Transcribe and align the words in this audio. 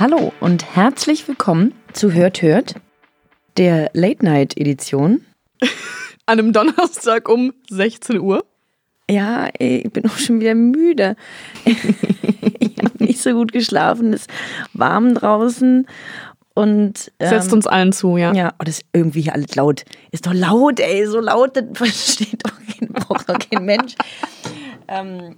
Hallo 0.00 0.32
und 0.40 0.74
herzlich 0.74 1.28
willkommen 1.28 1.74
zu 1.92 2.14
Hört 2.14 2.40
Hört, 2.40 2.76
der 3.58 3.90
Late 3.92 4.24
Night 4.24 4.56
Edition. 4.56 5.26
An 6.24 6.38
einem 6.38 6.54
Donnerstag 6.54 7.28
um 7.28 7.52
16 7.68 8.18
Uhr. 8.18 8.42
Ja, 9.10 9.50
ich 9.58 9.92
bin 9.92 10.06
auch 10.06 10.16
schon 10.16 10.40
wieder 10.40 10.54
müde. 10.54 11.16
ich 11.66 12.78
habe 12.78 13.04
nicht 13.04 13.20
so 13.20 13.34
gut 13.34 13.52
geschlafen, 13.52 14.14
es 14.14 14.22
ist 14.22 14.30
warm 14.72 15.14
draußen 15.14 15.86
und 16.54 17.12
ähm, 17.18 17.28
Setzt 17.28 17.52
uns 17.52 17.66
allen 17.66 17.92
zu, 17.92 18.16
ja. 18.16 18.32
ja, 18.32 18.54
oh, 18.58 18.64
das 18.64 18.78
ist 18.78 18.86
irgendwie 18.94 19.20
hier 19.20 19.34
alles 19.34 19.54
laut. 19.54 19.84
Ist 20.12 20.26
doch 20.26 20.32
laut, 20.32 20.80
ey, 20.80 21.06
so 21.06 21.20
laut, 21.20 21.58
das 21.58 21.64
versteht 21.74 22.40
doch 22.42 22.54
kein, 22.56 22.88
braucht 22.88 23.28
doch 23.28 23.38
kein 23.38 23.66
Mensch. 23.66 23.96
Ähm, 24.92 25.36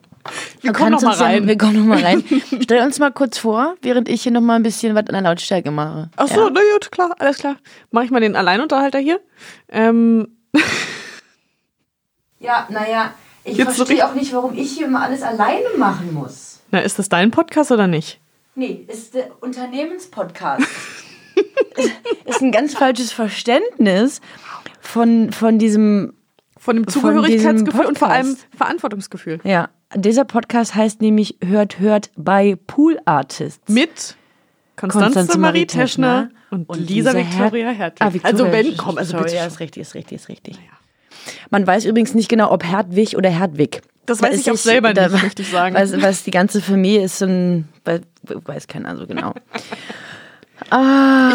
Wir 0.63 0.73
kommen 0.73 0.93
noch 0.93 1.01
kannst 1.03 1.05
mal 1.05 1.11
uns 1.11 1.19
ja- 1.21 1.27
rein. 1.27 1.47
wir 1.47 1.59
kommen 1.59 1.77
noch 1.77 1.85
mal 1.85 2.03
rein. 2.03 2.25
Stell 2.63 2.83
uns 2.83 2.99
mal 2.99 3.13
kurz 3.13 3.37
vor, 3.37 3.75
während 3.83 4.09
ich 4.09 4.23
hier 4.23 4.33
noch 4.33 4.41
mal 4.41 4.57
ein 4.57 4.63
bisschen 4.63 4.95
was 4.95 5.07
an 5.09 5.13
der 5.13 5.21
Lautstärke 5.21 5.71
mache. 5.71 6.11
Ach 6.17 6.27
so, 6.27 6.49
na 6.49 6.61
gut, 6.73 6.91
klar, 6.91 7.15
alles 7.19 7.37
klar. 7.39 7.57
Mach 7.91 8.03
ich 8.03 8.11
mal 8.11 8.21
den 8.21 8.35
Alleinunterhalter 8.35 8.99
hier. 8.99 9.21
Ähm, 9.69 10.29
Ja, 12.39 12.67
naja, 12.71 13.15
ich 13.45 13.57
Jetzt 13.57 13.77
so 13.77 13.85
verstehe 13.85 14.05
auch 14.09 14.15
nicht, 14.15 14.33
warum 14.33 14.57
ich 14.59 14.73
hier 14.73 14.87
immer 14.87 15.03
alles 15.03 15.23
alleine 15.23 15.67
machen 15.79 16.13
muss. 16.13 16.61
na, 16.71 16.81
ist 16.81 16.99
das 16.99 17.09
dein 17.09 17.31
Podcast 17.31 17.71
oder 17.71 17.87
nicht? 17.87 18.21
Nee, 18.55 18.85
ist 18.89 19.15
der 19.15 19.31
Unternehmenspodcast. 19.43 20.67
ist 22.25 22.41
ein 22.43 22.53
ganz 22.53 22.75
falsches 22.75 23.13
Verständnis 23.13 24.21
von, 24.81 25.33
von 25.33 25.59
diesem. 25.59 26.15
Von 26.63 26.77
dem 26.77 26.87
Zugehörigkeitsgefühl 26.87 27.87
und 27.87 27.99
vor 27.99 28.09
allem. 28.09 28.37
Verantwortungsgefühl. 28.57 29.41
Ja, 29.43 29.69
dieser 29.97 30.25
Podcast 30.25 30.77
heißt 30.77 31.01
nämlich 31.03 31.37
Hört, 31.45 31.81
Hört 31.81 32.11
bei 32.17 32.57
Pool 32.69 33.01
Artists. 33.05 33.69
Mit 33.69 34.15
Konstanze, 34.77 35.15
Konstanze 35.15 35.39
Marie 35.39 35.67
Teschner 35.67 36.31
und, 36.51 36.69
und 36.69 36.79
Lisa 36.79 37.11
Lisa 37.11 37.15
Victoria 37.19 37.71
Hert- 37.71 37.79
Hertwig. 38.01 38.01
Ah, 38.01 38.13
Victoria, 38.15 38.45
also 38.45 38.53
wenn, 38.53 38.77
komm, 38.77 38.97
also 38.97 39.17
bitte. 39.17 39.35
ja, 39.35 39.45
ist 39.45 39.59
richtig, 39.59 39.81
ist 39.83 39.95
richtig, 39.97 40.21
ist 40.21 40.29
richtig. 40.29 40.61
Man 41.51 41.67
weiß 41.67 41.85
übrigens 41.85 42.15
nicht 42.15 42.29
genau, 42.29 42.53
ob 42.53 42.63
Hertwig 42.65 43.17
oder 43.17 43.29
Hertwig. 43.29 43.83
Das 44.07 44.19
Da 44.19 44.29
weiß 44.29 44.39
ich 44.41 44.49
auch 44.49 44.55
sich- 44.55 44.63
selber 44.63 44.95
da- 44.95 45.09
nicht, 45.09 45.21
möchte 45.21 45.43
ich 45.43 45.51
sagen. 45.51 45.75
Weiß, 45.75 46.01
weiß 46.01 46.23
die 46.23 46.31
ganze 46.31 46.61
Familie 46.63 47.03
ist 47.05 47.19
so 47.19 47.25
ein, 47.27 47.69
weiß, 47.85 48.03
weiß 48.23 48.69
keiner 48.69 48.97
so 48.97 49.09
genau. 49.09 49.35
Ich 50.65 50.71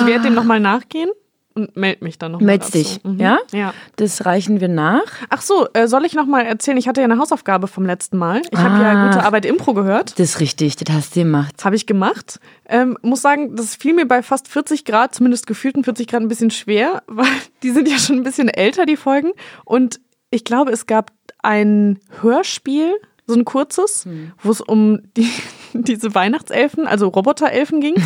werde 0.05 0.21
dem 0.23 0.35
nochmal 0.35 0.61
nachgehen 0.61 1.09
und 1.57 1.75
melde 1.75 2.03
mich 2.03 2.17
dann 2.19 2.31
nochmal. 2.33 2.45
Meldst 2.45 2.73
dich, 2.75 2.99
ja? 3.17 3.39
Ja. 3.51 3.73
Das 3.95 4.25
reichen 4.25 4.61
wir 4.61 4.67
nach. 4.67 5.01
Ach 5.29 5.41
so, 5.41 5.67
äh, 5.73 5.87
soll 5.87 6.05
ich 6.05 6.13
nochmal 6.13 6.45
erzählen? 6.45 6.77
Ich 6.77 6.87
hatte 6.87 7.01
ja 7.01 7.05
eine 7.05 7.17
Hausaufgabe 7.17 7.67
vom 7.67 7.85
letzten 7.85 8.17
Mal. 8.17 8.41
Ich 8.51 8.59
habe 8.59 8.81
ja 8.83 8.91
Ah. 8.91 9.07
gute 9.07 9.23
Arbeit 9.23 9.45
Impro 9.45 9.73
gehört. 9.73 10.11
Das 10.19 10.29
ist 10.29 10.39
richtig, 10.39 10.75
das 10.75 10.95
hast 10.95 11.15
du 11.15 11.21
gemacht. 11.21 11.53
Das 11.57 11.65
habe 11.65 11.75
ich 11.75 11.85
gemacht. 11.87 12.39
Ähm, 12.69 12.97
muss 13.01 13.21
sagen, 13.21 13.55
das 13.55 13.75
fiel 13.75 13.93
mir 13.93 14.07
bei 14.07 14.21
fast 14.21 14.47
40 14.47 14.85
Grad, 14.85 15.15
zumindest 15.15 15.47
gefühlten 15.47 15.83
40 15.83 16.07
Grad, 16.07 16.21
ein 16.21 16.27
bisschen 16.27 16.51
schwer, 16.51 17.01
weil 17.07 17.25
die 17.63 17.71
sind 17.71 17.87
ja 17.89 17.97
schon 17.97 18.17
ein 18.17 18.23
bisschen 18.23 18.49
älter, 18.49 18.85
die 18.85 18.97
Folgen. 18.97 19.31
Und 19.65 19.99
ich 20.29 20.43
glaube, 20.43 20.71
es 20.71 20.85
gab 20.85 21.11
ein 21.41 21.99
Hörspiel, 22.21 22.93
so 23.25 23.33
ein 23.35 23.45
kurzes, 23.45 24.05
Hm. 24.05 24.31
wo 24.41 24.51
es 24.51 24.61
um 24.61 25.01
die, 25.17 25.29
diese 25.73 26.13
Weihnachtselfen, 26.15 26.87
also 26.87 27.07
Roboterelfen 27.07 27.81
ging. 27.81 27.95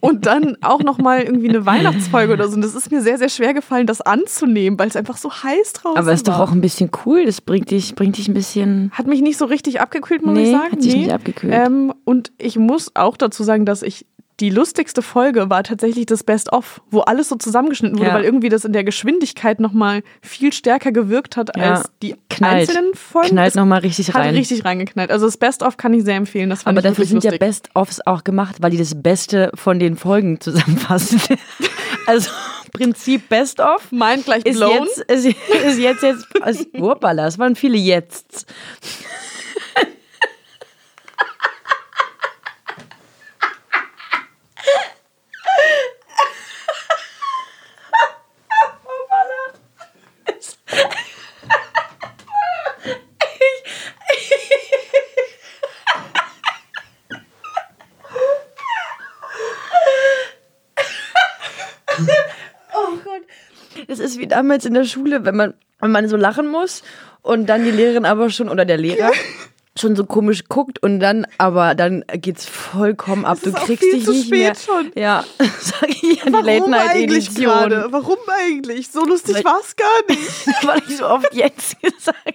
Und 0.00 0.26
dann 0.26 0.56
auch 0.62 0.80
nochmal 0.82 1.22
irgendwie 1.22 1.48
eine 1.50 1.66
Weihnachtsfolge 1.66 2.32
oder 2.32 2.48
so. 2.48 2.54
Und 2.54 2.62
das 2.62 2.74
ist 2.74 2.90
mir 2.90 3.02
sehr, 3.02 3.18
sehr 3.18 3.28
schwer 3.28 3.52
gefallen, 3.54 3.86
das 3.86 4.00
anzunehmen, 4.00 4.78
weil 4.78 4.88
es 4.88 4.96
einfach 4.96 5.16
so 5.16 5.30
heiß 5.30 5.74
draußen 5.74 5.98
Aber 5.98 6.12
ist 6.12 6.26
doch 6.26 6.34
war. 6.38 6.42
auch 6.42 6.52
ein 6.52 6.60
bisschen 6.60 6.90
cool, 7.04 7.24
das 7.26 7.40
bringt 7.40 7.70
dich, 7.70 7.94
bringt 7.94 8.16
dich 8.16 8.26
ein 8.28 8.34
bisschen. 8.34 8.90
Hat 8.94 9.06
mich 9.06 9.20
nicht 9.20 9.36
so 9.36 9.44
richtig 9.44 9.80
abgekühlt, 9.80 10.24
muss 10.24 10.34
Nee, 10.34 10.44
ich 10.44 10.50
sagen. 10.52 10.72
hat 10.72 10.82
sich 10.82 10.96
nicht 10.96 11.12
abgekühlt. 11.12 11.52
Ähm, 11.54 11.92
und 12.04 12.32
ich 12.38 12.56
muss 12.58 12.96
auch 12.96 13.16
dazu 13.16 13.42
sagen, 13.44 13.66
dass 13.66 13.82
ich 13.82 14.06
die 14.40 14.50
lustigste 14.50 15.02
Folge 15.02 15.50
war 15.50 15.62
tatsächlich 15.62 16.06
das 16.06 16.24
Best-of, 16.24 16.80
wo 16.90 17.00
alles 17.00 17.28
so 17.28 17.36
zusammengeschnitten 17.36 17.98
wurde, 17.98 18.08
Ja. 18.08 18.14
weil 18.14 18.24
irgendwie 18.24 18.48
das 18.48 18.64
in 18.64 18.72
der 18.72 18.84
Geschwindigkeit 18.84 19.60
nochmal 19.60 20.02
viel 20.22 20.52
stärker 20.52 20.92
gewirkt 20.92 21.36
hat 21.36 21.56
Ja, 21.56 21.74
als 21.74 21.90
die 22.02 22.16
knallt. 22.30 22.68
einzelnen 22.68 22.94
Folgen. 22.94 23.28
Knallt 23.28 23.54
nochmal 23.54 23.80
richtig 23.80 24.08
hat 24.08 24.16
rein. 24.16 24.34
richtig 24.34 24.64
reingeknallt. 24.64 25.10
Also 25.10 25.26
das 25.26 25.36
Best-of 25.36 25.76
kann 25.76 25.92
ich 25.92 26.04
sehr 26.04 26.16
empfehlen. 26.16 26.48
Das 26.50 26.62
fand 26.62 26.76
Aber 26.78 26.88
dafür 26.88 27.04
sind 27.04 27.22
ja 27.22 27.30
lustig. 27.30 27.40
Best-ofs 27.40 28.00
auch 28.06 28.24
gemacht, 28.24 28.56
weil 28.60 28.70
die 28.70 28.78
das 28.78 29.00
Beste 29.00 29.50
von 29.54 29.78
den 29.78 29.96
Folgen 29.96 30.40
zusammenfassen. 30.40 31.20
also 32.06 32.30
Prinzip 32.72 33.28
Best-of 33.28 33.88
Mein 33.90 34.22
gleich 34.22 34.46
ist 34.46 34.56
blown. 34.56 34.70
jetzt, 34.86 34.98
ist, 35.00 35.26
ist 35.26 35.78
jetzt, 35.78 36.02
jetzt, 36.02 36.26
also, 36.40 36.64
Whoopala, 36.72 37.26
es 37.26 37.38
waren 37.38 37.56
viele 37.56 37.76
Jetzt. 37.76 38.46
Damals 64.40 64.64
in 64.64 64.74
der 64.74 64.84
Schule, 64.84 65.24
wenn 65.24 65.36
man, 65.36 65.54
wenn 65.80 65.90
man 65.92 66.08
so 66.08 66.16
lachen 66.16 66.48
muss 66.48 66.82
und 67.22 67.46
dann 67.46 67.64
die 67.64 67.70
Lehrerin 67.70 68.04
aber 68.06 68.30
schon 68.30 68.48
oder 68.48 68.64
der 68.64 68.78
Lehrer 68.78 69.10
schon 69.78 69.94
so 69.96 70.04
komisch 70.04 70.44
guckt 70.48 70.82
und 70.82 70.98
dann, 71.00 71.26
aber 71.38 71.74
dann 71.74 72.04
geht's 72.20 72.44
vollkommen 72.46 73.24
ab. 73.24 73.38
Du 73.42 73.52
kriegst 73.52 73.82
dich 73.92 74.04
zu 74.04 74.12
nicht 74.12 74.26
spät 74.26 74.38
mehr. 74.40 74.54
schon. 74.54 74.92
Ja, 74.94 75.24
sag 75.60 75.88
ich 75.88 76.02
ja, 76.02 76.24
die 76.24 76.30
Late 76.32 76.46
Warum 76.60 76.70
Night 76.70 76.90
eigentlich 76.90 77.26
Edition. 77.26 77.44
gerade? 77.44 77.86
Warum 77.90 78.18
eigentlich? 78.28 78.88
So 78.90 79.04
lustig 79.04 79.36
Weil- 79.36 79.44
war 79.44 79.60
es 79.60 79.76
gar 79.76 79.86
nicht. 80.08 80.66
Weil 80.66 80.82
ich 80.88 80.96
so 80.96 81.06
oft 81.06 81.34
jetzt 81.34 81.80
gesagt 81.82 82.08
habe. 82.16 82.34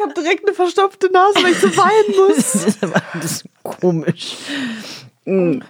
Ich 0.00 0.06
habe 0.06 0.14
direkt 0.14 0.46
eine 0.46 0.54
verstopfte 0.54 1.12
Nase, 1.12 1.42
weil 1.42 1.52
ich 1.52 1.58
so 1.58 1.76
weinen 1.76 2.16
muss. 2.16 2.52
Das 2.52 2.64
ist 2.64 2.82
aber 2.82 3.02
komisch. 3.62 4.36
Mm. 5.26 5.60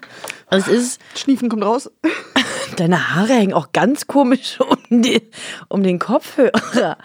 Es 0.51 0.69
ist, 0.69 1.01
Schniefen 1.17 1.49
kommt 1.49 1.65
raus. 1.65 1.91
deine 2.77 3.13
Haare 3.17 3.33
hängen 3.33 3.53
auch 3.55 3.73
ganz 3.73 4.07
komisch 4.07 4.61
um, 4.61 5.03
die, 5.03 5.21
um 5.69 5.83
den 5.83 5.99
Kopfhörer. 5.99 6.97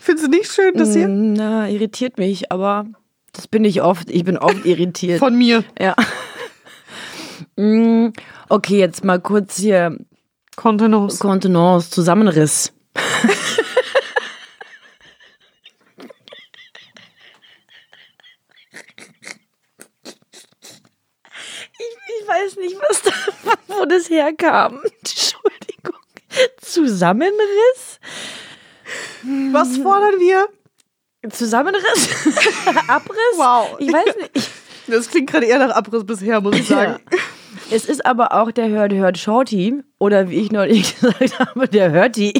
Findest 0.00 0.28
du 0.28 0.30
nicht 0.30 0.52
schön, 0.52 0.74
das 0.74 0.94
hier? 0.94 1.08
Mm, 1.08 1.32
Na, 1.32 1.68
irritiert 1.68 2.16
mich, 2.16 2.52
aber 2.52 2.86
das 3.32 3.48
bin 3.48 3.64
ich 3.64 3.82
oft. 3.82 4.08
Ich 4.08 4.22
bin 4.22 4.38
oft 4.38 4.64
irritiert. 4.64 5.18
Von 5.18 5.36
mir. 5.36 5.64
ja. 5.80 5.96
Mm, 7.56 8.12
Okay, 8.48 8.78
jetzt 8.78 9.02
mal 9.04 9.20
kurz 9.20 9.56
hier 9.56 9.98
Kontenance. 10.54 11.18
Kontenance, 11.18 11.90
Zusammenriss. 11.90 12.72
Ich, 21.78 22.20
ich 22.20 22.27
weiß 22.38 22.56
nicht, 22.56 22.76
was 22.88 23.02
da, 23.02 23.10
wo 23.68 23.84
das 23.84 24.08
herkam. 24.10 24.80
Entschuldigung. 24.98 26.00
Zusammenriss? 26.60 28.00
Was 29.52 29.76
fordern 29.78 30.18
wir? 30.18 30.46
Zusammenriss? 31.30 32.08
Abriss? 32.88 33.16
Wow. 33.36 33.76
Ich 33.78 33.92
weiß 33.92 34.16
nicht. 34.16 34.30
Ich, 34.34 34.48
Das 34.86 35.08
klingt 35.10 35.30
gerade 35.30 35.46
eher 35.46 35.58
nach 35.58 35.74
Abriss 35.74 36.04
bisher, 36.04 36.40
muss 36.40 36.56
ich 36.56 36.68
sagen. 36.68 37.00
Ja. 37.10 37.18
Es 37.70 37.84
ist 37.86 38.06
aber 38.06 38.32
auch 38.32 38.50
der 38.50 38.68
Hört 38.68 38.92
Hört 38.92 39.18
Shorty 39.18 39.82
oder 39.98 40.30
wie 40.30 40.36
ich 40.36 40.52
neulich 40.52 40.98
gesagt 41.00 41.38
habe, 41.38 41.68
der 41.68 41.90
Hörti. 41.90 42.32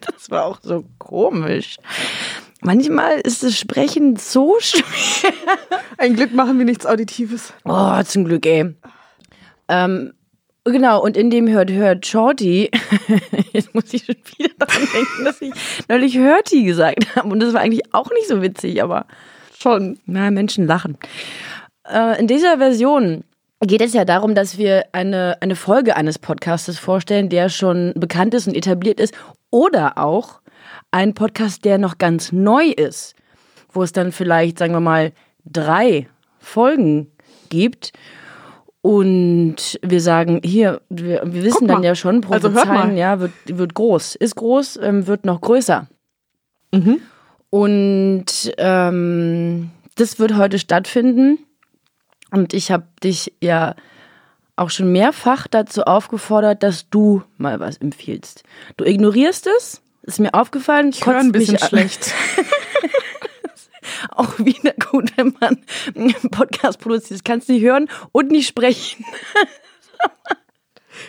Das 0.00 0.30
war 0.30 0.46
auch 0.46 0.58
so 0.62 0.84
komisch. 0.98 1.76
Manchmal 2.60 3.20
ist 3.20 3.42
das 3.42 3.58
Sprechen 3.58 4.16
so 4.16 4.56
schwer. 4.60 5.32
Ein 5.98 6.16
Glück 6.16 6.32
machen 6.34 6.58
wir 6.58 6.64
nichts 6.64 6.86
Auditives. 6.86 7.52
Oh, 7.64 8.02
zum 8.02 8.24
Glück, 8.24 8.46
ey. 8.46 8.74
Ähm, 9.68 10.12
genau, 10.64 11.02
und 11.02 11.16
in 11.16 11.30
dem 11.30 11.48
Hört 11.48 11.70
Hört 11.70 12.06
Shorty, 12.06 12.70
jetzt 13.52 13.74
muss 13.74 13.92
ich 13.92 14.04
schon 14.04 14.16
wieder 14.36 14.54
daran 14.58 14.88
denken, 14.92 15.24
dass 15.24 15.40
ich 15.40 15.52
neulich 15.88 16.18
Hörti 16.18 16.64
gesagt 16.64 17.14
habe. 17.14 17.28
Und 17.28 17.40
das 17.40 17.52
war 17.52 17.60
eigentlich 17.60 17.94
auch 17.94 18.10
nicht 18.10 18.28
so 18.28 18.42
witzig, 18.42 18.82
aber 18.82 19.06
Schon. 19.60 19.98
Na, 20.06 20.30
Menschen 20.30 20.66
lachen. 20.66 20.96
Äh, 21.84 22.20
in 22.20 22.28
dieser 22.28 22.58
Version 22.58 23.24
geht 23.60 23.80
es 23.80 23.92
ja 23.92 24.04
darum, 24.04 24.36
dass 24.36 24.56
wir 24.56 24.84
eine, 24.92 25.36
eine 25.40 25.56
Folge 25.56 25.96
eines 25.96 26.18
Podcastes 26.18 26.78
vorstellen, 26.78 27.28
der 27.28 27.48
schon 27.48 27.92
bekannt 27.96 28.34
ist 28.34 28.46
und 28.46 28.54
etabliert 28.54 29.00
ist. 29.00 29.14
Oder 29.50 29.98
auch 29.98 30.40
ein 30.90 31.14
Podcast, 31.14 31.64
der 31.64 31.78
noch 31.78 31.98
ganz 31.98 32.32
neu 32.32 32.66
ist, 32.66 33.14
wo 33.72 33.82
es 33.82 33.92
dann 33.92 34.12
vielleicht, 34.12 34.58
sagen 34.58 34.72
wir 34.72 34.80
mal, 34.80 35.12
drei 35.44 36.08
Folgen 36.38 37.10
gibt. 37.48 37.92
Und 38.80 39.78
wir 39.82 40.00
sagen, 40.00 40.40
hier, 40.44 40.80
wir, 40.88 41.22
wir 41.24 41.42
wissen 41.42 41.66
dann 41.66 41.82
ja 41.82 41.94
schon, 41.94 42.24
Also 42.30 42.48
prophezeien, 42.48 42.90
mal. 42.90 42.96
ja, 42.96 43.20
wird, 43.20 43.32
wird 43.46 43.74
groß, 43.74 44.14
ist 44.14 44.36
groß, 44.36 44.78
ähm, 44.82 45.06
wird 45.06 45.24
noch 45.24 45.40
größer. 45.40 45.88
Mhm. 46.72 47.00
Und 47.50 48.52
ähm, 48.56 49.70
das 49.96 50.18
wird 50.18 50.36
heute 50.36 50.58
stattfinden. 50.58 51.38
Und 52.30 52.54
ich 52.54 52.70
habe 52.70 52.84
dich 53.02 53.34
ja 53.42 53.74
auch 54.56 54.70
schon 54.70 54.92
mehrfach 54.92 55.46
dazu 55.48 55.82
aufgefordert, 55.84 56.62
dass 56.62 56.88
du 56.90 57.22
mal 57.36 57.60
was 57.60 57.78
empfiehlst. 57.78 58.42
Du 58.76 58.84
ignorierst 58.84 59.48
es, 59.58 59.82
ist 60.08 60.18
mir 60.18 60.34
aufgefallen. 60.34 60.88
Ich 60.88 61.06
höre 61.06 61.18
ein 61.18 61.32
bisschen 61.32 61.58
schlecht. 61.58 62.14
auch 64.10 64.38
wieder 64.38 64.72
gut, 64.90 65.12
wenn 65.16 65.34
man 65.38 65.58
einen 65.94 66.30
Podcast 66.30 66.80
produziert. 66.80 67.20
Das 67.20 67.24
kannst 67.24 67.48
du 67.48 67.52
nicht 67.52 67.62
hören 67.62 67.88
und 68.10 68.30
nicht 68.30 68.48
sprechen. 68.48 69.04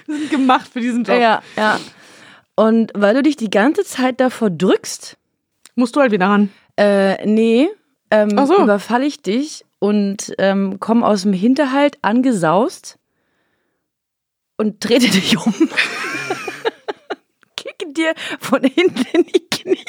Wir 0.06 0.18
sind 0.18 0.30
gemacht 0.30 0.70
für 0.72 0.82
diesen 0.82 1.04
Job. 1.04 1.20
Ja, 1.20 1.42
ja. 1.56 1.80
Und 2.56 2.92
weil 2.94 3.16
du 3.16 3.24
dich 3.24 3.38
die 3.38 3.50
ganze 3.50 3.86
Zeit 3.86 4.20
davor 4.20 4.50
drückst, 4.50 5.18
musst 5.76 5.96
du 5.96 6.02
halt 6.02 6.12
wieder 6.12 6.28
ran. 6.28 6.52
Äh, 6.78 7.26
nee, 7.26 7.70
ähm, 8.12 8.46
so. 8.46 8.62
überfalle 8.62 9.06
ich 9.06 9.22
dich 9.22 9.66
und 9.80 10.34
ähm, 10.38 10.78
komm 10.80 11.04
aus 11.04 11.24
dem 11.24 11.34
Hinterhalt 11.34 11.98
angesaust 12.02 12.98
und 14.58 14.82
trete 14.82 15.10
dich 15.10 15.38
um. 15.38 15.54
Kicke 17.60 17.92
dir 17.92 18.14
von 18.40 18.62
hinten 18.62 19.06
in 19.12 19.26
die 19.26 19.50
Knie. 19.50 19.84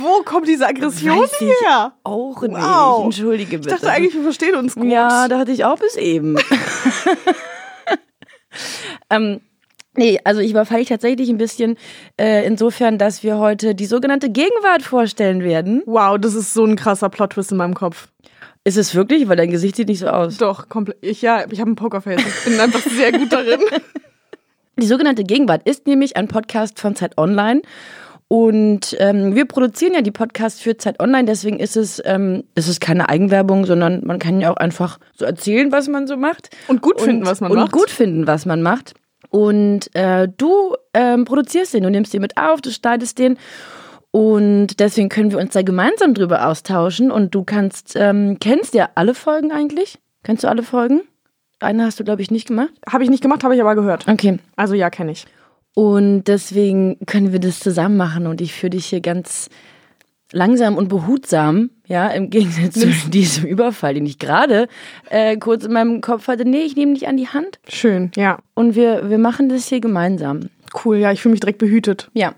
Wo 0.00 0.22
kommt 0.24 0.48
diese 0.48 0.66
Aggression 0.66 1.20
Weiß 1.20 1.40
ich 1.40 1.60
her? 1.60 1.92
Auch 2.02 2.42
nicht. 2.42 2.54
Wow. 2.54 3.04
Entschuldige 3.04 3.58
bitte. 3.58 3.70
Ich 3.70 3.80
dachte 3.80 3.92
eigentlich, 3.92 4.14
wir 4.14 4.22
verstehen 4.22 4.56
uns 4.56 4.74
gut. 4.74 4.86
Ja, 4.86 5.28
dachte 5.28 5.52
ich 5.52 5.64
auch 5.64 5.78
bis 5.78 5.96
eben. 5.96 6.36
ähm, 9.10 9.40
nee, 9.96 10.18
also 10.24 10.40
ich 10.40 10.50
überfalle 10.50 10.82
ich 10.82 10.88
tatsächlich 10.88 11.28
ein 11.28 11.38
bisschen 11.38 11.76
äh, 12.20 12.46
insofern, 12.46 12.98
dass 12.98 13.22
wir 13.22 13.38
heute 13.38 13.74
die 13.74 13.86
sogenannte 13.86 14.30
Gegenwart 14.30 14.82
vorstellen 14.82 15.42
werden. 15.42 15.82
Wow, 15.86 16.18
das 16.18 16.34
ist 16.34 16.54
so 16.54 16.64
ein 16.64 16.76
krasser 16.76 17.08
Plot-Twist 17.08 17.52
in 17.52 17.58
meinem 17.58 17.74
Kopf. 17.74 18.08
Ist 18.64 18.76
es 18.76 18.94
wirklich? 18.94 19.28
Weil 19.28 19.36
dein 19.36 19.50
Gesicht 19.50 19.76
sieht 19.76 19.88
nicht 19.88 19.98
so 19.98 20.06
aus. 20.06 20.38
Doch, 20.38 20.68
komplett. 20.68 20.98
Ich, 21.00 21.20
ja, 21.22 21.44
ich 21.50 21.60
habe 21.60 21.70
ein 21.70 21.76
Pokerface. 21.76 22.20
Ich 22.20 22.44
bin 22.44 22.60
einfach 22.60 22.80
sehr 22.80 23.12
gut 23.12 23.32
darin. 23.32 23.60
Die 24.80 24.86
sogenannte 24.86 25.24
Gegenwart 25.24 25.62
ist 25.66 25.86
nämlich 25.86 26.16
ein 26.16 26.28
Podcast 26.28 26.80
von 26.80 26.94
Zeit 26.94 27.18
Online. 27.18 27.62
Und 28.28 28.96
ähm, 28.98 29.34
wir 29.34 29.44
produzieren 29.44 29.92
ja 29.92 30.00
die 30.00 30.10
Podcasts 30.10 30.58
für 30.58 30.78
Zeit 30.78 31.00
Online, 31.00 31.26
deswegen 31.26 31.58
ist 31.58 31.76
es, 31.76 32.00
ähm, 32.06 32.44
es 32.54 32.66
ist 32.66 32.80
keine 32.80 33.10
Eigenwerbung, 33.10 33.66
sondern 33.66 34.06
man 34.06 34.18
kann 34.18 34.40
ja 34.40 34.50
auch 34.50 34.56
einfach 34.56 34.98
so 35.14 35.26
erzählen, 35.26 35.70
was 35.70 35.86
man 35.88 36.06
so 36.06 36.16
macht. 36.16 36.48
Und 36.66 36.80
gut 36.80 36.98
finden, 36.98 37.26
was 37.26 37.42
man 37.42 37.50
und 37.50 37.58
macht. 37.58 37.72
gut 37.72 37.90
finden, 37.90 38.26
was 38.26 38.46
man 38.46 38.62
macht. 38.62 38.94
Und 39.32 39.94
äh, 39.94 40.28
du 40.28 40.76
ähm, 40.92 41.24
produzierst 41.24 41.72
den, 41.72 41.84
du 41.84 41.90
nimmst 41.90 42.12
den 42.12 42.20
mit 42.20 42.36
auf, 42.36 42.60
du 42.60 42.70
schneidest 42.70 43.18
den. 43.18 43.38
Und 44.10 44.78
deswegen 44.78 45.08
können 45.08 45.32
wir 45.32 45.38
uns 45.38 45.54
da 45.54 45.62
gemeinsam 45.62 46.12
drüber 46.12 46.46
austauschen. 46.46 47.10
Und 47.10 47.34
du 47.34 47.42
kannst, 47.42 47.96
ähm, 47.96 48.36
kennst 48.40 48.74
ja 48.74 48.90
alle 48.94 49.14
Folgen 49.14 49.50
eigentlich? 49.50 49.98
Kennst 50.22 50.44
du 50.44 50.48
alle 50.48 50.62
Folgen? 50.62 51.00
Eine 51.60 51.86
hast 51.86 51.98
du, 51.98 52.04
glaube 52.04 52.20
ich, 52.20 52.30
nicht 52.30 52.46
gemacht. 52.46 52.72
Habe 52.86 53.04
ich 53.04 53.10
nicht 53.10 53.22
gemacht, 53.22 53.42
habe 53.42 53.54
ich 53.54 53.62
aber 53.62 53.74
gehört. 53.74 54.06
Okay. 54.06 54.38
Also 54.54 54.74
ja, 54.74 54.90
kenne 54.90 55.12
ich. 55.12 55.24
Und 55.74 56.24
deswegen 56.24 56.98
können 57.06 57.32
wir 57.32 57.40
das 57.40 57.60
zusammen 57.60 57.96
machen 57.96 58.26
und 58.26 58.42
ich 58.42 58.52
führe 58.52 58.70
dich 58.70 58.84
hier 58.84 59.00
ganz 59.00 59.48
langsam 60.32 60.76
und 60.76 60.88
behutsam, 60.88 61.70
ja, 61.86 62.08
im 62.08 62.30
Gegensatz 62.30 62.74
zu 62.74 62.88
diesem 63.10 63.44
Überfall, 63.44 63.94
den 63.94 64.06
ich 64.06 64.18
gerade 64.18 64.68
äh, 65.10 65.36
kurz 65.36 65.64
in 65.64 65.72
meinem 65.72 66.00
Kopf 66.00 66.28
hatte. 66.28 66.44
Nee, 66.44 66.62
ich 66.62 66.76
nehme 66.76 66.94
dich 66.94 67.08
an 67.08 67.16
die 67.16 67.28
Hand 67.28 67.60
Schön, 67.68 68.10
ja. 68.16 68.38
und 68.54 68.74
wir, 68.74 69.08
wir 69.10 69.18
machen 69.18 69.48
das 69.48 69.68
hier 69.68 69.80
gemeinsam. 69.80 70.48
Cool, 70.84 70.96
ja, 70.96 71.12
ich 71.12 71.20
fühle 71.20 71.32
mich 71.32 71.40
direkt 71.40 71.58
behütet. 71.58 72.10
Ja. 72.14 72.34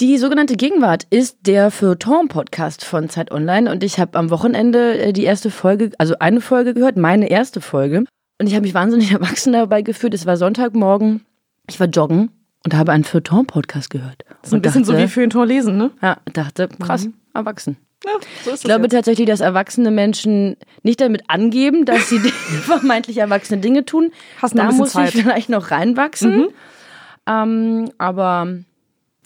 Die 0.00 0.18
sogenannte 0.18 0.56
Gegenwart 0.56 1.06
ist 1.10 1.38
der 1.42 1.70
Feuilleton-Podcast 1.70 2.84
von 2.84 3.08
Zeit 3.08 3.30
Online 3.30 3.70
und 3.70 3.84
ich 3.84 4.00
habe 4.00 4.18
am 4.18 4.30
Wochenende 4.30 4.98
äh, 4.98 5.12
die 5.12 5.24
erste 5.24 5.50
Folge, 5.50 5.92
also 5.98 6.16
eine 6.18 6.40
Folge 6.40 6.74
gehört, 6.74 6.96
meine 6.96 7.30
erste 7.30 7.60
Folge. 7.60 8.04
Und 8.40 8.48
ich 8.48 8.54
habe 8.54 8.64
mich 8.64 8.74
wahnsinnig 8.74 9.12
erwachsen 9.12 9.52
dabei 9.52 9.82
gefühlt. 9.82 10.14
Es 10.14 10.26
war 10.26 10.36
Sonntagmorgen, 10.36 11.24
ich 11.68 11.78
war 11.78 11.86
joggen 11.86 12.30
und 12.64 12.74
habe 12.74 12.90
einen 12.90 13.04
Feuilleton-Podcast 13.04 13.90
gehört. 13.90 14.23
Das 14.44 14.48
ist 14.52 14.54
ein 14.54 14.62
bisschen 14.62 14.84
so 14.84 14.92
dachte- 14.92 15.04
wie 15.04 15.08
für 15.08 15.22
ein 15.22 15.30
Tor 15.30 15.46
lesen, 15.46 15.76
ne? 15.78 15.90
Ja, 16.02 16.18
dachte, 16.32 16.68
krass, 16.68 17.08
erwachsen. 17.32 17.76
Ja, 18.04 18.10
so 18.44 18.52
Ich 18.52 18.62
glaube 18.62 18.88
tatsächlich, 18.88 19.26
dass 19.26 19.40
erwachsene 19.40 19.90
Menschen 19.90 20.56
nicht 20.82 21.00
damit 21.00 21.22
angeben, 21.28 21.86
dass 21.86 22.10
sie 22.10 22.18
vermeintlich 22.18 23.16
erwachsene 23.16 23.60
Dinge 23.62 23.86
tun. 23.86 24.10
Hast 24.42 24.56
da 24.58 24.70
muss 24.72 24.90
Zeit. 24.92 25.14
ich 25.14 25.22
vielleicht 25.22 25.48
noch 25.48 25.70
reinwachsen. 25.70 26.48
Ähm, 27.26 27.90
aber 27.96 28.48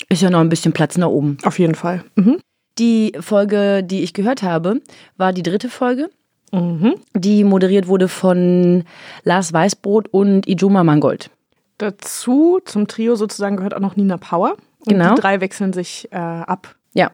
ist 0.09 0.23
ja 0.23 0.31
noch 0.31 0.39
ein 0.41 0.49
bisschen 0.49 0.73
Platz 0.73 0.97
nach 0.97 1.09
oben. 1.09 1.39
Auf 1.43 1.59
jeden 1.59 1.75
Fall. 1.75 2.05
Mhm. 2.15 2.39
Die 2.79 3.13
Folge, 3.21 3.83
die 3.83 4.03
ich 4.05 4.15
gehört 4.15 4.45
habe, 4.45 4.81
war 5.17 5.33
die 5.33 5.43
dritte 5.43 5.69
Folge, 5.69 6.11
Mhm. 6.53 6.95
die 7.15 7.43
moderiert 7.43 7.89
wurde 7.89 8.07
von 8.07 8.85
Lars 9.25 9.53
Weißbrot 9.53 10.09
und 10.09 10.47
Ijoma 10.47 10.85
Mangold. 10.85 11.31
Dazu, 11.79 12.61
zum 12.65 12.87
Trio 12.87 13.17
sozusagen, 13.17 13.57
gehört 13.57 13.75
auch 13.75 13.81
noch 13.81 13.97
Nina 13.97 14.17
Power. 14.17 14.57
Und 14.89 14.99
Genau. 14.99 15.15
die 15.15 15.21
drei 15.21 15.41
wechseln 15.41 15.73
sich 15.73 16.09
äh, 16.11 16.17
ab. 16.17 16.75
Ja. 16.95 17.11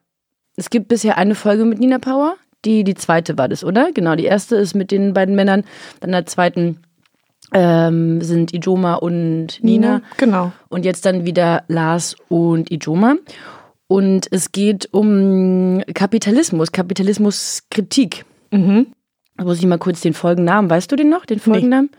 Es 0.57 0.71
gibt 0.71 0.89
bisher 0.89 1.19
eine 1.19 1.35
Folge 1.35 1.65
mit 1.65 1.79
Nina 1.81 1.99
Power. 1.99 2.37
Die, 2.65 2.85
die 2.85 2.95
zweite 2.95 3.37
war 3.37 3.49
das, 3.49 3.63
oder? 3.65 3.93
Genau, 3.93 4.15
die 4.15 4.25
erste 4.25 4.57
ist 4.57 4.75
mit 4.75 4.91
den 4.91 5.13
beiden 5.13 5.35
Männern. 5.35 5.65
Dann 6.01 6.13
der 6.13 6.25
zweiten 6.27 6.79
ähm, 7.53 8.21
sind 8.23 8.55
Ijoma 8.55 8.95
und 8.95 9.63
Nina. 9.63 10.01
Genau. 10.17 10.53
Und 10.69 10.85
jetzt 10.85 11.05
dann 11.05 11.27
wieder 11.27 11.65
Lars 11.69 12.17
und 12.29 12.71
Ijoma. 12.71 13.17
Und 13.87 14.29
es 14.31 14.51
geht 14.53 14.89
um 14.93 15.83
Kapitalismus, 15.95 16.73
Kapitalismuskritik. 16.73 18.25
Mhm. 18.51 18.87
Da 19.37 19.45
muss 19.45 19.59
ich 19.59 19.67
mal 19.67 19.79
kurz 19.79 20.01
den 20.01 20.15
Folgennamen. 20.15 20.71
Weißt 20.71 20.91
du 20.91 20.97
den 20.97 21.11
noch, 21.11 21.27
den 21.27 21.41
Folgennamen? 21.41 21.91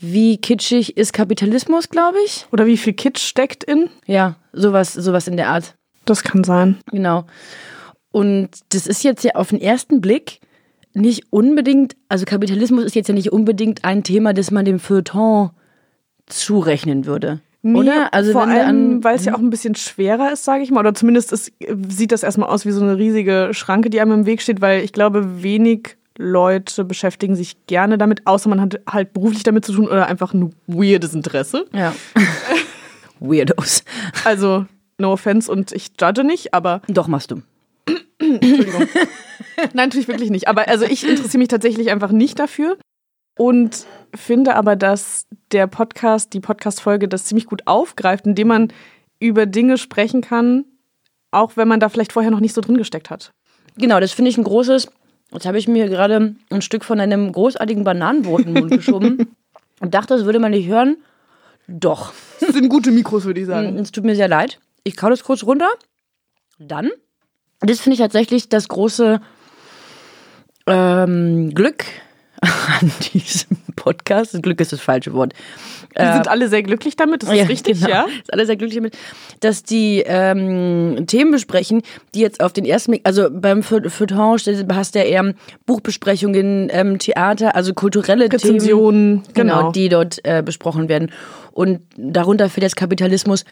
Wie 0.00 0.38
kitschig 0.38 0.96
ist 0.96 1.12
Kapitalismus, 1.12 1.90
glaube 1.90 2.16
ich? 2.24 2.46
Oder 2.52 2.66
wie 2.66 2.78
viel 2.78 2.94
Kitsch 2.94 3.20
steckt 3.20 3.64
in? 3.64 3.90
Ja, 4.06 4.36
sowas, 4.52 4.94
sowas 4.94 5.28
in 5.28 5.36
der 5.36 5.48
Art. 5.48 5.76
Das 6.06 6.22
kann 6.22 6.42
sein. 6.42 6.78
Genau. 6.90 7.26
Und 8.10 8.48
das 8.70 8.86
ist 8.86 9.04
jetzt 9.04 9.24
ja 9.24 9.34
auf 9.34 9.50
den 9.50 9.60
ersten 9.60 10.00
Blick 10.00 10.40
nicht 10.94 11.30
unbedingt, 11.30 11.96
also 12.08 12.24
Kapitalismus 12.24 12.84
ist 12.84 12.96
jetzt 12.96 13.08
ja 13.08 13.14
nicht 13.14 13.30
unbedingt 13.30 13.84
ein 13.84 14.02
Thema, 14.02 14.32
das 14.32 14.50
man 14.50 14.64
dem 14.64 14.80
Feuilleton 14.80 15.50
zurechnen 16.26 17.04
würde. 17.04 17.40
oder? 17.62 18.12
Also 18.12 18.32
vor 18.32 18.48
allem, 18.48 19.04
weil 19.04 19.16
es 19.16 19.26
ja 19.26 19.34
auch 19.34 19.38
ein 19.38 19.50
bisschen 19.50 19.74
schwerer 19.74 20.32
ist, 20.32 20.44
sage 20.44 20.62
ich 20.62 20.70
mal. 20.70 20.80
Oder 20.80 20.94
zumindest 20.94 21.30
ist, 21.32 21.52
sieht 21.88 22.12
das 22.12 22.22
erstmal 22.22 22.48
aus 22.48 22.64
wie 22.64 22.72
so 22.72 22.82
eine 22.82 22.96
riesige 22.96 23.50
Schranke, 23.52 23.90
die 23.90 24.00
einem 24.00 24.12
im 24.12 24.26
Weg 24.26 24.40
steht, 24.40 24.60
weil 24.60 24.82
ich 24.82 24.92
glaube, 24.92 25.42
wenig 25.42 25.96
Leute 26.20 26.84
beschäftigen 26.84 27.34
sich 27.34 27.66
gerne 27.66 27.96
damit, 27.96 28.26
außer 28.26 28.48
man 28.50 28.60
hat 28.60 28.80
halt 28.88 29.14
beruflich 29.14 29.42
damit 29.42 29.64
zu 29.64 29.72
tun 29.72 29.86
oder 29.86 30.06
einfach 30.06 30.34
ein 30.34 30.54
weirdes 30.66 31.14
Interesse. 31.14 31.66
ja. 31.72 31.94
Weirdos. 33.20 33.84
Also, 34.24 34.64
no 34.98 35.12
offense 35.12 35.52
und 35.52 35.72
ich 35.72 35.90
judge 36.00 36.24
nicht, 36.24 36.54
aber 36.54 36.80
Doch 36.88 37.06
machst 37.06 37.30
du. 37.30 37.42
Entschuldigung. 38.18 38.88
Nein, 39.56 39.88
natürlich 39.88 40.08
wirklich 40.08 40.30
nicht. 40.30 40.48
Aber 40.48 40.68
also 40.68 40.86
ich 40.86 41.06
interessiere 41.06 41.38
mich 41.38 41.48
tatsächlich 41.48 41.90
einfach 41.90 42.12
nicht 42.12 42.38
dafür 42.38 42.78
und 43.38 43.86
finde 44.14 44.56
aber, 44.56 44.76
dass 44.76 45.26
der 45.52 45.66
Podcast, 45.66 46.32
die 46.32 46.40
Podcast-Folge 46.40 47.08
das 47.08 47.24
ziemlich 47.24 47.46
gut 47.46 47.66
aufgreift, 47.66 48.26
indem 48.26 48.48
man 48.48 48.72
über 49.18 49.46
Dinge 49.46 49.76
sprechen 49.76 50.22
kann, 50.22 50.64
auch 51.30 51.56
wenn 51.56 51.68
man 51.68 51.80
da 51.80 51.88
vielleicht 51.88 52.12
vorher 52.12 52.30
noch 52.30 52.40
nicht 52.40 52.54
so 52.54 52.60
drin 52.60 52.78
gesteckt 52.78 53.10
hat. 53.10 53.32
Genau, 53.76 54.00
das 54.00 54.12
finde 54.12 54.30
ich 54.30 54.38
ein 54.38 54.44
großes. 54.44 54.88
Jetzt 55.32 55.46
habe 55.46 55.58
ich 55.58 55.68
mir 55.68 55.88
gerade 55.88 56.34
ein 56.50 56.62
Stück 56.62 56.84
von 56.84 56.98
einem 57.00 57.30
großartigen 57.32 57.84
Bananenbrot 57.84 58.40
in 58.40 58.54
den 58.54 58.64
Mund 58.64 58.72
geschoben 58.72 59.36
und 59.80 59.94
dachte, 59.94 60.14
das 60.14 60.24
würde 60.24 60.40
man 60.40 60.50
nicht 60.50 60.68
hören. 60.68 60.96
Doch. 61.68 62.12
Das 62.40 62.50
sind 62.50 62.68
gute 62.68 62.90
Mikros, 62.90 63.24
würde 63.24 63.40
ich 63.40 63.46
sagen. 63.46 63.78
Es 63.78 63.92
tut 63.92 64.04
mir 64.04 64.16
sehr 64.16 64.28
leid. 64.28 64.58
Ich 64.82 64.96
kau 64.96 65.08
das 65.08 65.22
kurz 65.22 65.44
runter. 65.44 65.68
Dann. 66.58 66.90
Das 67.60 67.80
finde 67.80 67.94
ich 67.94 68.00
tatsächlich 68.00 68.48
das 68.48 68.68
große 68.68 69.20
ähm, 70.66 71.54
Glück 71.54 71.84
an 72.80 72.90
diesem 73.12 73.56
Podcast. 73.76 74.40
Glück 74.42 74.60
ist 74.60 74.72
das 74.72 74.80
falsche 74.80 75.12
Wort. 75.12 75.34
Wir 75.96 76.12
sind 76.14 76.28
alle 76.28 76.48
sehr 76.48 76.62
glücklich 76.62 76.94
damit, 76.96 77.22
das 77.24 77.30
ist 77.32 77.48
richtig, 77.48 77.78
genau. 77.80 77.90
ja? 77.90 78.04
Ist 78.04 78.32
alle 78.32 78.46
sehr 78.46 78.56
glücklich 78.56 78.76
damit, 78.76 78.96
dass 79.40 79.62
die 79.64 80.02
ähm, 80.06 81.04
Themen 81.06 81.32
besprechen, 81.32 81.82
die 82.14 82.20
jetzt 82.20 82.40
auf 82.42 82.52
den 82.52 82.64
ersten 82.64 82.92
Blick, 82.92 83.02
also 83.04 83.28
beim 83.30 83.62
Feu- 83.62 83.88
Feuilleton 83.88 84.38
hast 84.74 84.94
du 84.94 84.98
ja 85.00 85.04
eher 85.04 85.34
Buchbesprechungen, 85.66 86.68
ähm, 86.72 86.98
Theater, 86.98 87.56
also 87.56 87.74
kulturelle 87.74 88.28
Themen. 88.28 88.40
Rezensionen, 88.40 89.22
Genau, 89.34 89.56
genau. 89.58 89.72
die 89.72 89.88
dort 89.88 90.20
äh, 90.24 90.42
besprochen 90.44 90.88
werden. 90.88 91.10
Und 91.52 91.80
darunter 91.96 92.48
fällt 92.48 92.62
jetzt 92.62 92.76
Kapitalismus 92.76 93.44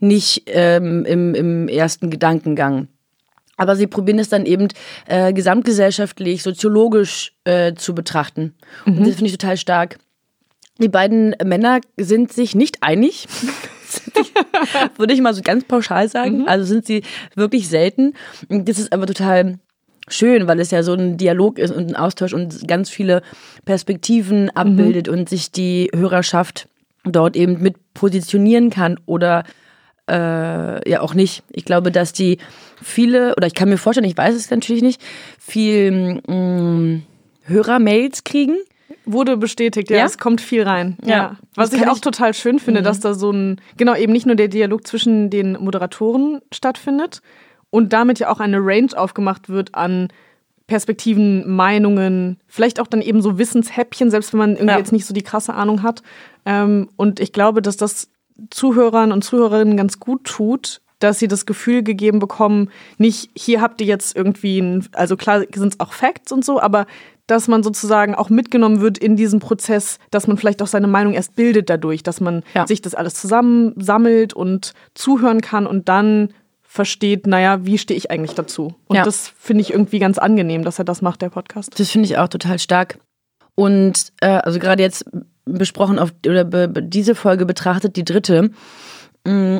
nicht 0.00 0.44
ähm, 0.46 1.04
im, 1.04 1.34
im 1.34 1.68
ersten 1.68 2.10
Gedankengang. 2.10 2.88
Aber 3.56 3.76
sie 3.76 3.86
probieren 3.86 4.18
es 4.18 4.28
dann 4.28 4.46
eben 4.46 4.68
äh, 5.06 5.32
gesamtgesellschaftlich, 5.32 6.42
soziologisch 6.42 7.34
äh, 7.44 7.74
zu 7.74 7.94
betrachten. 7.94 8.54
Und 8.86 9.00
das 9.00 9.16
finde 9.16 9.26
ich 9.26 9.32
total 9.32 9.56
stark. 9.56 9.98
Die 10.78 10.88
beiden 10.88 11.36
Männer 11.44 11.80
sind 11.98 12.32
sich 12.32 12.54
nicht 12.54 12.82
einig. 12.82 13.28
Würde 14.96 15.12
ich 15.12 15.20
mal 15.20 15.34
so 15.34 15.42
ganz 15.42 15.64
pauschal 15.64 16.08
sagen. 16.08 16.38
Mhm. 16.38 16.48
Also 16.48 16.64
sind 16.64 16.86
sie 16.86 17.02
wirklich 17.34 17.68
selten. 17.68 18.14
Das 18.48 18.78
ist 18.78 18.92
aber 18.92 19.06
total 19.06 19.58
schön, 20.08 20.46
weil 20.48 20.60
es 20.60 20.70
ja 20.70 20.82
so 20.82 20.94
ein 20.94 21.16
Dialog 21.16 21.58
ist 21.58 21.70
und 21.70 21.90
ein 21.90 21.96
Austausch 21.96 22.32
und 22.32 22.66
ganz 22.66 22.90
viele 22.90 23.22
Perspektiven 23.64 24.50
abbildet 24.50 25.06
mhm. 25.06 25.14
und 25.14 25.28
sich 25.28 25.52
die 25.52 25.90
Hörerschaft 25.94 26.68
dort 27.04 27.36
eben 27.36 27.62
mit 27.62 27.76
positionieren 27.94 28.70
kann 28.70 28.98
oder 29.06 29.44
äh, 30.08 30.88
ja 30.88 31.00
auch 31.00 31.14
nicht. 31.14 31.42
Ich 31.50 31.64
glaube, 31.64 31.90
dass 31.92 32.12
die 32.12 32.38
viele, 32.82 33.34
oder 33.36 33.46
ich 33.46 33.54
kann 33.54 33.68
mir 33.68 33.78
vorstellen, 33.78 34.08
ich 34.08 34.16
weiß 34.16 34.34
es 34.34 34.50
natürlich 34.50 34.82
nicht, 34.82 35.00
viel 35.38 36.20
mh, 36.26 36.34
mm, 36.34 37.02
Hörermails 37.44 38.24
kriegen. 38.24 38.56
Wurde 39.04 39.36
bestätigt, 39.36 39.90
ja, 39.90 39.98
ja, 39.98 40.04
es 40.04 40.18
kommt 40.18 40.40
viel 40.40 40.62
rein. 40.62 40.96
Ja. 41.02 41.16
ja. 41.16 41.36
Was 41.54 41.72
ich 41.72 41.88
auch 41.88 41.96
ich 41.96 42.00
total 42.00 42.34
schön 42.34 42.58
finde, 42.58 42.80
mhm. 42.80 42.84
dass 42.84 43.00
da 43.00 43.14
so 43.14 43.32
ein, 43.32 43.60
genau, 43.76 43.96
eben 43.96 44.12
nicht 44.12 44.26
nur 44.26 44.36
der 44.36 44.48
Dialog 44.48 44.86
zwischen 44.86 45.28
den 45.28 45.52
Moderatoren 45.52 46.40
stattfindet 46.52 47.20
und 47.70 47.92
damit 47.92 48.20
ja 48.20 48.30
auch 48.30 48.38
eine 48.38 48.58
Range 48.58 48.90
aufgemacht 48.94 49.48
wird 49.48 49.74
an 49.74 50.08
Perspektiven, 50.68 51.50
Meinungen, 51.54 52.38
vielleicht 52.46 52.80
auch 52.80 52.86
dann 52.86 53.02
eben 53.02 53.22
so 53.22 53.38
Wissenshäppchen, 53.38 54.10
selbst 54.10 54.32
wenn 54.32 54.38
man 54.38 54.50
irgendwie 54.52 54.72
ja. 54.72 54.78
jetzt 54.78 54.92
nicht 54.92 55.06
so 55.06 55.14
die 55.14 55.22
krasse 55.22 55.54
Ahnung 55.54 55.82
hat. 55.82 56.02
Ähm, 56.46 56.88
und 56.96 57.18
ich 57.18 57.32
glaube, 57.32 57.60
dass 57.60 57.76
das 57.76 58.08
Zuhörern 58.50 59.12
und 59.12 59.22
Zuhörerinnen 59.22 59.76
ganz 59.76 59.98
gut 60.00 60.24
tut, 60.24 60.80
dass 61.02 61.18
sie 61.18 61.28
das 61.28 61.46
Gefühl 61.46 61.82
gegeben 61.82 62.18
bekommen, 62.18 62.70
nicht 62.98 63.30
hier 63.34 63.60
habt 63.60 63.80
ihr 63.80 63.86
jetzt 63.86 64.14
irgendwie, 64.14 64.60
ein, 64.60 64.86
also 64.92 65.16
klar 65.16 65.42
sind 65.54 65.74
es 65.74 65.80
auch 65.80 65.92
Facts 65.92 66.32
und 66.32 66.44
so, 66.44 66.60
aber 66.60 66.86
dass 67.26 67.48
man 67.48 67.62
sozusagen 67.62 68.14
auch 68.14 68.30
mitgenommen 68.30 68.80
wird 68.80 68.98
in 68.98 69.16
diesen 69.16 69.40
Prozess, 69.40 69.98
dass 70.10 70.26
man 70.26 70.36
vielleicht 70.36 70.60
auch 70.62 70.66
seine 70.66 70.88
Meinung 70.88 71.14
erst 71.14 71.36
bildet 71.36 71.70
dadurch, 71.70 72.02
dass 72.02 72.20
man 72.20 72.42
ja. 72.54 72.66
sich 72.66 72.82
das 72.82 72.94
alles 72.94 73.14
zusammensammelt 73.14 74.34
und 74.34 74.74
zuhören 74.94 75.40
kann 75.40 75.66
und 75.66 75.88
dann 75.88 76.34
versteht, 76.62 77.26
naja, 77.26 77.64
wie 77.64 77.78
stehe 77.78 77.96
ich 77.96 78.10
eigentlich 78.10 78.34
dazu? 78.34 78.74
Und 78.86 78.96
ja. 78.96 79.04
das 79.04 79.28
finde 79.38 79.60
ich 79.60 79.72
irgendwie 79.72 79.98
ganz 79.98 80.18
angenehm, 80.18 80.64
dass 80.64 80.78
er 80.78 80.84
das 80.84 81.02
macht, 81.02 81.22
der 81.22 81.28
Podcast. 81.28 81.78
Das 81.78 81.90
finde 81.90 82.06
ich 82.06 82.18
auch 82.18 82.28
total 82.28 82.58
stark. 82.58 82.98
Und 83.54 84.12
äh, 84.20 84.26
also 84.26 84.58
gerade 84.58 84.82
jetzt 84.82 85.04
besprochen 85.44 85.98
auf 85.98 86.12
oder 86.26 86.44
be, 86.44 86.72
diese 86.82 87.14
Folge 87.14 87.46
betrachtet, 87.46 87.96
die 87.96 88.04
dritte, 88.04 88.50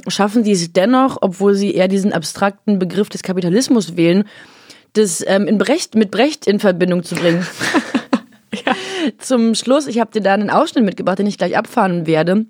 schaffen 0.09 0.45
sie 0.45 0.53
es 0.53 0.73
dennoch, 0.73 1.19
obwohl 1.21 1.55
sie 1.55 1.75
eher 1.75 1.89
diesen 1.89 2.13
abstrakten 2.13 2.79
Begriff 2.79 3.09
des 3.09 3.23
Kapitalismus 3.23 3.97
wählen, 3.97 4.25
das 4.95 5.25
ähm, 5.27 5.47
in 5.47 5.59
Brecht, 5.59 5.95
mit 5.95 6.11
Brecht 6.11 6.47
in 6.47 6.59
Verbindung 6.59 7.05
zu 7.05 7.15
bringen. 7.15 7.47
ja. 8.67 8.75
Zum 9.19 9.55
Schluss, 9.55 9.87
ich 9.87 10.01
habe 10.01 10.11
dir 10.11 10.21
da 10.21 10.35
einen 10.35 10.51
Ausschnitt 10.51 10.85
mitgebracht, 10.85 11.19
den 11.19 11.27
ich 11.27 11.39
gleich 11.39 11.57
abfahren 11.57 12.07
werde, 12.07 12.47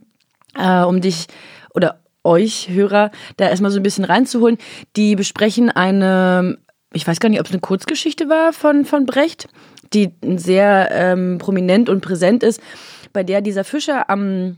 äh, 0.55 0.83
um 0.83 1.01
dich 1.01 1.27
oder 1.75 2.01
euch 2.25 2.69
Hörer 2.69 3.11
da 3.37 3.49
erstmal 3.49 3.71
so 3.71 3.81
ein 3.81 3.83
bisschen 3.83 4.05
reinzuholen. 4.05 4.59
Die 4.97 5.17
besprechen 5.17 5.71
eine, 5.71 6.59
ich 6.93 7.07
weiß 7.07 7.21
gar 7.21 7.29
nicht, 7.29 7.41
ob 7.41 7.47
es 7.47 7.53
eine 7.53 7.61
Kurzgeschichte 7.61 8.29
war 8.29 8.53
von, 8.53 8.85
von 8.85 9.07
Brecht, 9.07 9.49
die 9.93 10.11
sehr 10.37 10.89
ähm, 10.93 11.39
prominent 11.39 11.89
und 11.89 12.01
präsent 12.01 12.43
ist 12.43 12.61
bei 13.13 13.23
der 13.23 13.41
dieser 13.41 13.65
Fischer 13.65 14.09
am 14.09 14.57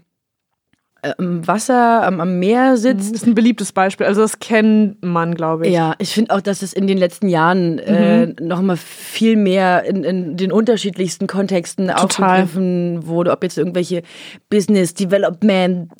am 1.18 1.42
äh, 1.42 1.46
Wasser, 1.46 2.02
am, 2.04 2.20
am, 2.20 2.38
Meer 2.38 2.76
sitzt. 2.76 3.12
Das 3.12 3.22
ist 3.22 3.26
ein 3.26 3.34
beliebtes 3.34 3.72
Beispiel. 3.72 4.06
Also 4.06 4.22
das 4.22 4.38
kennt 4.38 5.02
man, 5.04 5.34
glaube 5.34 5.66
ich. 5.66 5.72
Ja, 5.72 5.94
ich 5.98 6.12
finde 6.12 6.34
auch, 6.34 6.40
dass 6.40 6.62
es 6.62 6.72
in 6.72 6.86
den 6.86 6.98
letzten 6.98 7.28
Jahren 7.28 7.78
äh, 7.78 8.26
mhm. 8.26 8.34
noch 8.40 8.60
mal 8.62 8.76
viel 8.76 9.36
mehr 9.36 9.84
in, 9.84 10.04
in 10.04 10.36
den 10.36 10.52
unterschiedlichsten 10.52 11.26
Kontexten 11.26 11.88
Total. 11.88 12.04
aufgegriffen 12.04 13.06
wurde. 13.06 13.30
Ob 13.30 13.42
jetzt 13.42 13.58
irgendwelche 13.58 14.02
Business 14.50 14.94
Development 14.94 15.90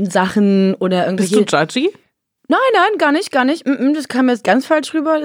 Sachen 0.00 0.74
oder 0.74 1.04
irgendwelche. 1.04 1.36
Bist 1.36 1.52
du 1.52 1.56
judgy? 1.56 1.90
Nein, 2.46 2.60
nein, 2.74 2.98
gar 2.98 3.10
nicht, 3.10 3.32
gar 3.32 3.46
nicht. 3.46 3.66
Mm, 3.66 3.72
mm, 3.72 3.94
das 3.94 4.08
kam 4.08 4.28
jetzt 4.28 4.44
ganz 4.44 4.66
falsch 4.66 4.92
rüber. 4.92 5.22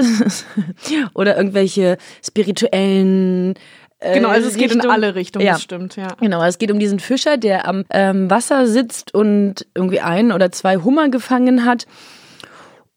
oder 1.13 1.36
irgendwelche 1.36 1.98
spirituellen 2.25 3.55
äh, 3.55 3.60
genau, 4.00 4.29
also 4.29 4.48
es 4.48 4.56
geht 4.56 4.72
Richtung, 4.72 4.82
in 4.82 4.89
alle 4.89 5.15
Richtungen, 5.15 5.46
ja. 5.46 5.53
das 5.53 5.63
stimmt, 5.63 5.96
ja. 5.96 6.08
Genau, 6.20 6.44
es 6.44 6.58
geht 6.58 6.72
um 6.72 6.79
diesen 6.79 7.00
Fischer, 7.00 7.38
der 7.38 7.68
am 7.68 7.84
ähm, 7.89 8.29
Wasser 8.29 8.68
sitzt 8.68 9.13
und 9.13 9.65
irgendwie 9.74 10.00
ein 10.00 10.32
oder 10.32 10.51
zwei 10.51 10.77
Hummer 10.77 11.10
gefangen 11.10 11.65
hat 11.65 11.86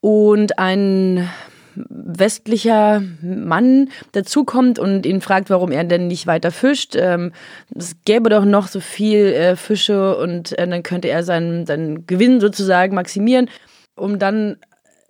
und 0.01 0.59
ein 0.59 1.29
westlicher 1.75 3.01
Mann 3.21 3.89
dazukommt 4.11 4.79
und 4.79 5.05
ihn 5.05 5.21
fragt, 5.21 5.49
warum 5.49 5.71
er 5.71 5.83
denn 5.83 6.07
nicht 6.07 6.27
weiter 6.27 6.51
fischt. 6.51 6.95
Ähm, 6.95 7.31
es 7.73 7.95
gäbe 8.05 8.29
doch 8.29 8.45
noch 8.45 8.67
so 8.67 8.79
viel 8.79 9.25
äh, 9.25 9.55
Fische 9.55 10.17
und 10.17 10.57
äh, 10.57 10.67
dann 10.67 10.83
könnte 10.83 11.09
er 11.09 11.23
seinen, 11.23 11.65
seinen 11.65 12.05
Gewinn 12.05 12.39
sozusagen 12.39 12.95
maximieren, 12.95 13.49
um 13.95 14.19
dann 14.19 14.57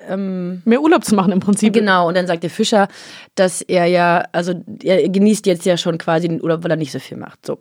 ähm, 0.08 0.62
mehr 0.66 0.82
Urlaub 0.82 1.04
zu 1.04 1.16
machen 1.16 1.32
im 1.32 1.40
Prinzip. 1.40 1.74
Genau, 1.74 2.08
und 2.08 2.16
dann 2.16 2.28
sagt 2.28 2.44
der 2.44 2.50
Fischer, 2.50 2.88
dass 3.36 3.62
er 3.62 3.86
ja, 3.86 4.26
also 4.32 4.54
er 4.84 5.10
genießt 5.10 5.46
jetzt 5.46 5.66
ja 5.66 5.78
schon 5.78 5.98
quasi 5.98 6.28
den 6.28 6.42
Urlaub, 6.42 6.64
weil 6.64 6.72
er 6.72 6.78
nicht 6.78 6.92
so 6.92 7.00
viel 7.00 7.18
macht. 7.18 7.46
So. 7.46 7.60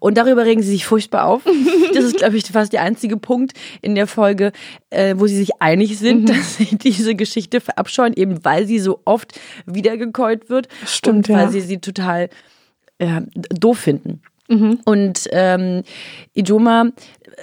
Und 0.00 0.18
darüber 0.18 0.44
regen 0.44 0.62
sie 0.62 0.70
sich 0.70 0.86
furchtbar 0.86 1.26
auf. 1.26 1.42
das 1.94 2.04
ist, 2.04 2.16
glaube 2.16 2.36
ich, 2.36 2.44
fast 2.44 2.72
der 2.72 2.82
einzige 2.82 3.16
Punkt 3.16 3.52
in 3.82 3.94
der 3.94 4.06
Folge, 4.06 4.52
äh, 4.90 5.14
wo 5.18 5.26
sie 5.26 5.36
sich 5.36 5.60
einig 5.60 5.98
sind, 5.98 6.22
mhm. 6.22 6.26
dass 6.26 6.56
sie 6.56 6.76
diese 6.76 7.14
Geschichte 7.14 7.60
verabscheuen, 7.60 8.14
eben 8.14 8.44
weil 8.44 8.66
sie 8.66 8.78
so 8.78 9.00
oft 9.04 9.38
wiedergekäut 9.66 10.48
wird. 10.50 10.68
Stimmt, 10.86 11.28
und 11.28 11.36
weil 11.36 11.46
ja. 11.46 11.50
sie 11.50 11.60
sie 11.60 11.78
total 11.78 12.28
äh, 12.98 13.22
doof 13.50 13.78
finden. 13.78 14.20
Mhm. 14.48 14.80
Und 14.84 15.28
ähm, 15.32 15.82
Ijoma 16.34 16.90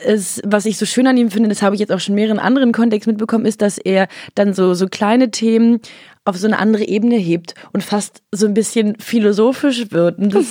es, 0.04 0.42
was 0.46 0.66
ich 0.66 0.78
so 0.78 0.86
schön 0.86 1.08
an 1.08 1.18
ihm 1.18 1.32
finde, 1.32 1.50
das 1.50 1.62
habe 1.62 1.76
ich 1.76 1.80
jetzt 1.80 1.92
auch 1.92 2.00
schon 2.00 2.16
mehreren 2.16 2.40
anderen 2.40 2.72
Kontexten 2.72 3.14
mitbekommen, 3.14 3.46
ist, 3.46 3.62
dass 3.62 3.78
er 3.78 4.08
dann 4.36 4.54
so, 4.54 4.74
so 4.74 4.88
kleine 4.88 5.32
Themen 5.32 5.80
auf 6.24 6.38
so 6.38 6.48
eine 6.48 6.60
andere 6.60 6.84
Ebene 6.84 7.16
hebt 7.16 7.56
und 7.74 7.84
fast 7.84 8.22
so 8.32 8.46
ein 8.46 8.54
bisschen 8.54 8.96
philosophisch 9.00 9.92
wird. 9.92 10.20
Und 10.20 10.34
das 10.36 10.46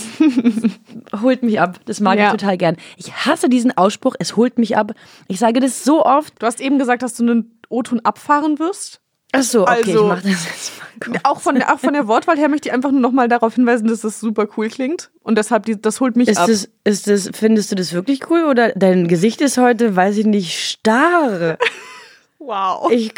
holt 1.22 1.42
mich 1.42 1.60
ab. 1.60 1.78
Das 1.86 2.00
mag 2.00 2.18
ja. 2.18 2.26
ich 2.26 2.32
total 2.32 2.56
gern. 2.58 2.76
Ich 2.96 3.12
hasse 3.12 3.48
diesen 3.48 3.76
Ausspruch, 3.76 4.16
es 4.18 4.36
holt 4.36 4.58
mich 4.58 4.76
ab. 4.76 4.92
Ich 5.28 5.38
sage 5.38 5.60
das 5.60 5.84
so 5.84 6.04
oft. 6.04 6.34
Du 6.40 6.46
hast 6.46 6.60
eben 6.60 6.78
gesagt, 6.78 7.02
dass 7.02 7.14
du 7.14 7.22
einen 7.22 7.60
O-Ton 7.68 8.00
abfahren 8.00 8.58
wirst. 8.58 8.99
Ach 9.32 9.42
so, 9.42 9.62
okay, 9.62 9.72
also, 9.72 9.90
ich 9.90 10.08
mach 10.08 10.22
das 10.22 10.44
jetzt 10.44 10.72
mal. 10.78 11.20
Auch 11.22 11.40
von, 11.40 11.54
der, 11.54 11.72
auch 11.72 11.78
von 11.78 11.94
der 11.94 12.08
Wortwahl 12.08 12.36
her 12.36 12.48
möchte 12.48 12.68
ich 12.68 12.74
einfach 12.74 12.90
nur 12.90 13.00
nochmal 13.00 13.28
darauf 13.28 13.54
hinweisen, 13.54 13.88
dass 13.88 14.02
das 14.02 14.20
super 14.20 14.46
cool 14.56 14.68
klingt. 14.68 15.10
Und 15.22 15.38
deshalb, 15.38 15.64
die, 15.66 15.80
das 15.80 16.00
holt 16.00 16.16
mich 16.16 16.28
ist 16.28 16.38
ab. 16.38 16.48
Das, 16.48 16.68
ist 16.84 17.06
das, 17.06 17.30
findest 17.32 17.70
du 17.70 17.76
das 17.76 17.92
wirklich 17.92 18.28
cool? 18.28 18.44
Oder 18.44 18.72
dein 18.72 19.08
Gesicht 19.08 19.40
ist 19.40 19.56
heute, 19.56 19.96
weiß 19.96 20.18
ich 20.18 20.26
nicht, 20.26 20.58
starr. 20.58 21.58
wow. 22.38 22.90
Ich 22.90 23.14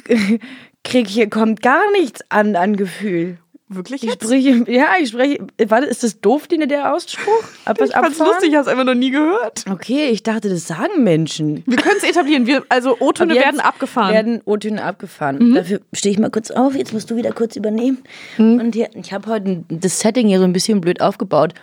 krieg 0.85 1.09
hier, 1.09 1.29
kommt 1.29 1.63
gar 1.63 1.91
nichts 1.93 2.21
an, 2.29 2.57
an 2.57 2.77
Gefühl. 2.77 3.39
Wirklich 3.75 4.03
jetzt? 4.03 4.31
Ich 4.31 4.47
spreche, 4.49 4.71
ja, 4.71 4.87
ich 5.01 5.09
spreche. 5.09 5.39
Warte, 5.67 5.87
ist 5.87 6.03
das 6.03 6.21
doof, 6.21 6.47
Dine, 6.47 6.67
der 6.67 6.95
Ausspruch? 6.95 7.45
Ab 7.65 7.79
ich 7.83 7.93
fand's 7.93 8.19
lustig, 8.19 8.51
ich 8.51 8.57
hab's 8.57 8.69
einfach 8.69 8.85
noch 8.85 8.95
nie 8.95 9.11
gehört. 9.11 9.65
Okay, 9.71 10.09
ich 10.09 10.23
dachte, 10.23 10.49
das 10.49 10.67
sagen 10.67 11.03
Menschen. 11.05 11.63
Wir 11.67 11.77
können 11.79 11.97
es 11.99 12.05
etablieren. 12.05 12.47
Wir, 12.47 12.65
also 12.69 12.97
O-Töne 13.01 13.35
werden 13.35 13.61
abgefahren. 13.61 14.13
werden 14.13 14.41
O-Töne 14.45 14.83
abgefahren. 14.83 15.39
Mhm. 15.39 15.55
Dafür 15.55 15.81
stehe 15.93 16.13
ich 16.13 16.19
mal 16.19 16.31
kurz 16.31 16.51
auf. 16.51 16.75
Jetzt 16.75 16.93
musst 16.93 17.11
du 17.11 17.17
wieder 17.17 17.33
kurz 17.33 17.57
übernehmen. 17.57 17.99
Mhm. 18.39 18.61
Und 18.61 18.75
hier, 18.75 18.89
ich 18.95 19.13
habe 19.13 19.31
heute 19.31 19.65
das 19.69 20.01
Setting 20.01 20.29
hier 20.29 20.39
so 20.39 20.45
ein 20.45 20.53
bisschen 20.53 20.81
blöd 20.81 21.01
aufgebaut. 21.01 21.55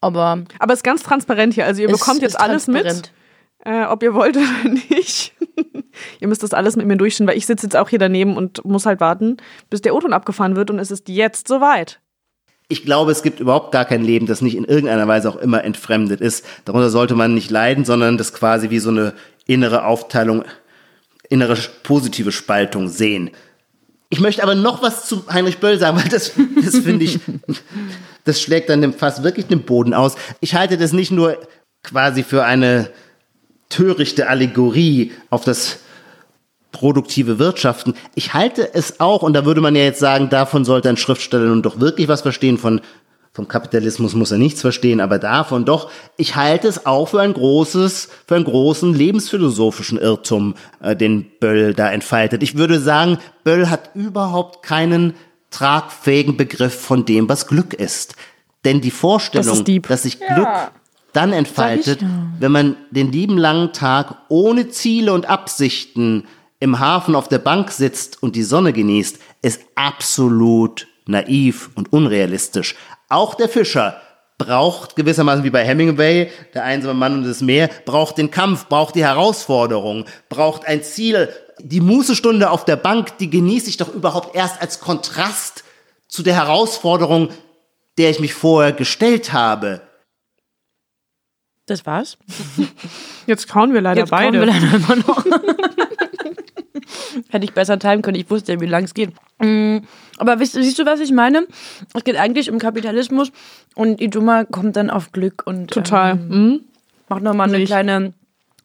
Aber, 0.00 0.42
aber 0.58 0.72
es 0.72 0.80
ist 0.80 0.84
ganz 0.84 1.02
transparent 1.02 1.54
hier. 1.54 1.64
Also 1.64 1.80
ihr 1.82 1.88
bekommt 1.88 2.20
jetzt 2.20 2.38
alles 2.38 2.66
mit, 2.66 3.12
äh, 3.64 3.84
ob 3.84 4.02
ihr 4.02 4.12
wollt 4.14 4.36
oder 4.36 4.68
nicht. 4.90 5.33
Ihr 6.20 6.28
müsst 6.28 6.42
das 6.42 6.52
alles 6.52 6.76
mit 6.76 6.86
mir 6.86 6.96
durchstehen, 6.96 7.26
weil 7.26 7.36
ich 7.36 7.46
sitze 7.46 7.66
jetzt 7.66 7.76
auch 7.76 7.88
hier 7.88 7.98
daneben 7.98 8.36
und 8.36 8.64
muss 8.64 8.86
halt 8.86 9.00
warten, 9.00 9.36
bis 9.70 9.82
der 9.82 9.94
O-Ton 9.94 10.12
abgefahren 10.12 10.56
wird 10.56 10.70
und 10.70 10.78
es 10.78 10.90
ist 10.90 11.08
jetzt 11.08 11.48
soweit. 11.48 12.00
Ich 12.68 12.84
glaube, 12.84 13.12
es 13.12 13.22
gibt 13.22 13.40
überhaupt 13.40 13.72
gar 13.72 13.84
kein 13.84 14.02
Leben, 14.02 14.26
das 14.26 14.40
nicht 14.40 14.56
in 14.56 14.64
irgendeiner 14.64 15.06
Weise 15.06 15.28
auch 15.28 15.36
immer 15.36 15.64
entfremdet 15.64 16.20
ist. 16.20 16.46
Darunter 16.64 16.88
sollte 16.88 17.14
man 17.14 17.34
nicht 17.34 17.50
leiden, 17.50 17.84
sondern 17.84 18.16
das 18.16 18.32
quasi 18.32 18.70
wie 18.70 18.78
so 18.78 18.88
eine 18.88 19.12
innere 19.46 19.84
Aufteilung, 19.84 20.44
innere 21.28 21.56
positive 21.82 22.32
Spaltung 22.32 22.88
sehen. 22.88 23.30
Ich 24.08 24.20
möchte 24.20 24.42
aber 24.42 24.54
noch 24.54 24.82
was 24.82 25.06
zu 25.06 25.24
Heinrich 25.30 25.58
Böll 25.58 25.78
sagen, 25.78 25.98
weil 25.98 26.08
das, 26.08 26.32
das 26.64 26.78
finde 26.78 27.04
ich, 27.04 27.18
das 28.24 28.40
schlägt 28.40 28.70
dann 28.70 28.92
fast 28.92 29.22
wirklich 29.22 29.46
den 29.46 29.64
Boden 29.64 29.92
aus. 29.92 30.14
Ich 30.40 30.54
halte 30.54 30.78
das 30.78 30.92
nicht 30.92 31.10
nur 31.10 31.36
quasi 31.82 32.22
für 32.22 32.44
eine 32.44 32.90
törichte 33.68 34.28
Allegorie 34.28 35.12
auf 35.30 35.44
das 35.44 35.80
produktive 36.74 37.38
Wirtschaften. 37.38 37.94
Ich 38.14 38.34
halte 38.34 38.74
es 38.74 39.00
auch, 39.00 39.22
und 39.22 39.32
da 39.32 39.46
würde 39.46 39.62
man 39.62 39.74
ja 39.74 39.82
jetzt 39.82 40.00
sagen, 40.00 40.28
davon 40.28 40.66
sollte 40.66 40.90
ein 40.90 40.98
Schriftsteller 40.98 41.46
nun 41.46 41.62
doch 41.62 41.80
wirklich 41.80 42.08
was 42.08 42.20
verstehen, 42.20 42.58
von, 42.58 42.82
vom 43.32 43.48
Kapitalismus 43.48 44.14
muss 44.14 44.30
er 44.30 44.36
nichts 44.36 44.60
verstehen, 44.60 45.00
aber 45.00 45.18
davon 45.18 45.64
doch, 45.64 45.90
ich 46.18 46.36
halte 46.36 46.68
es 46.68 46.84
auch 46.84 47.08
für 47.08 47.22
ein 47.22 47.32
großes, 47.32 48.10
für 48.26 48.34
einen 48.34 48.44
großen 48.44 48.92
lebensphilosophischen 48.92 49.98
Irrtum, 49.98 50.54
äh, 50.82 50.94
den 50.94 51.26
Böll 51.40 51.72
da 51.72 51.90
entfaltet. 51.90 52.42
Ich 52.42 52.58
würde 52.58 52.78
sagen, 52.80 53.18
Böll 53.44 53.70
hat 53.70 53.94
überhaupt 53.94 54.62
keinen 54.62 55.14
tragfähigen 55.50 56.36
Begriff 56.36 56.78
von 56.78 57.06
dem, 57.06 57.28
was 57.28 57.46
Glück 57.46 57.72
ist. 57.72 58.16
Denn 58.64 58.80
die 58.80 58.90
Vorstellung, 58.90 59.64
das 59.64 59.88
dass 59.88 60.02
sich 60.02 60.18
Glück 60.18 60.46
ja 60.46 60.72
dann 61.14 61.32
entfaltet, 61.32 62.04
wenn 62.40 62.52
man 62.52 62.76
den 62.90 63.10
lieben 63.10 63.38
langen 63.38 63.72
Tag 63.72 64.16
ohne 64.28 64.68
Ziele 64.68 65.12
und 65.14 65.26
Absichten 65.26 66.24
im 66.64 66.80
Hafen 66.80 67.14
auf 67.14 67.28
der 67.28 67.38
Bank 67.38 67.70
sitzt 67.70 68.22
und 68.22 68.34
die 68.34 68.42
Sonne 68.42 68.72
genießt, 68.72 69.18
ist 69.42 69.60
absolut 69.74 70.88
naiv 71.04 71.68
und 71.74 71.92
unrealistisch. 71.92 72.74
Auch 73.10 73.34
der 73.34 73.50
Fischer 73.50 74.00
braucht 74.38 74.96
gewissermaßen 74.96 75.44
wie 75.44 75.50
bei 75.50 75.62
Hemingway, 75.62 76.30
der 76.54 76.64
einsame 76.64 76.94
Mann 76.94 77.18
und 77.18 77.24
das 77.24 77.42
Meer, 77.42 77.68
braucht 77.84 78.16
den 78.16 78.30
Kampf, 78.30 78.66
braucht 78.68 78.94
die 78.94 79.04
Herausforderung, 79.04 80.06
braucht 80.30 80.66
ein 80.66 80.82
Ziel. 80.82 81.28
Die 81.60 81.82
Mußestunde 81.82 82.50
auf 82.50 82.64
der 82.64 82.76
Bank, 82.76 83.18
die 83.18 83.28
genieße 83.28 83.68
ich 83.68 83.76
doch 83.76 83.92
überhaupt 83.92 84.34
erst 84.34 84.62
als 84.62 84.80
Kontrast 84.80 85.64
zu 86.08 86.22
der 86.22 86.34
Herausforderung, 86.34 87.28
der 87.98 88.08
ich 88.08 88.20
mich 88.20 88.32
vorher 88.32 88.72
gestellt 88.72 89.34
habe. 89.34 89.82
Das 91.66 91.84
war's. 91.84 92.16
Jetzt 93.26 93.48
kauen 93.48 93.74
wir 93.74 93.82
leider 93.82 94.00
Jetzt 94.00 94.10
beide. 94.10 94.38
kommen 94.38 94.40
wir 94.40 94.60
leider 94.60 94.76
immer 94.76 94.96
noch. 94.96 95.24
Hätte 97.30 97.44
ich 97.44 97.52
besser 97.52 97.78
timen 97.78 98.02
können. 98.02 98.16
Ich 98.18 98.30
wusste 98.30 98.52
ja, 98.52 98.60
wie 98.60 98.66
lang 98.66 98.84
es 98.84 98.94
geht. 98.94 99.12
Mm, 99.40 99.78
Aber 100.18 100.38
wisst, 100.40 100.52
siehst 100.54 100.78
du, 100.78 100.86
was 100.86 101.00
ich 101.00 101.12
meine? 101.12 101.46
Es 101.94 102.04
geht 102.04 102.16
eigentlich 102.16 102.50
um 102.50 102.58
Kapitalismus 102.58 103.32
und 103.74 104.00
Iduma 104.00 104.44
kommt 104.44 104.76
dann 104.76 104.90
auf 104.90 105.12
Glück 105.12 105.42
und 105.46 105.70
Total. 105.70 106.12
Ähm, 106.12 106.28
Mhm. 106.28 106.60
macht 107.08 107.22
nochmal 107.22 107.52
eine 107.52 107.64
kleine 107.64 108.12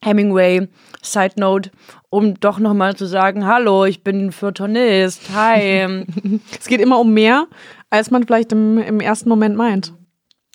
Hemingway-Side-Note, 0.03 1.71
um 2.09 2.39
doch 2.39 2.59
nochmal 2.59 2.95
zu 2.95 3.05
sagen, 3.05 3.45
hallo, 3.45 3.85
ich 3.85 4.03
bin 4.03 4.31
Feuilletonist, 4.31 5.21
hi. 5.33 6.05
Es 6.59 6.67
geht 6.67 6.81
immer 6.81 6.99
um 6.99 7.13
mehr, 7.13 7.47
als 7.89 8.11
man 8.11 8.25
vielleicht 8.25 8.51
im, 8.51 8.77
im 8.77 8.99
ersten 8.99 9.29
Moment 9.29 9.55
meint. 9.55 9.93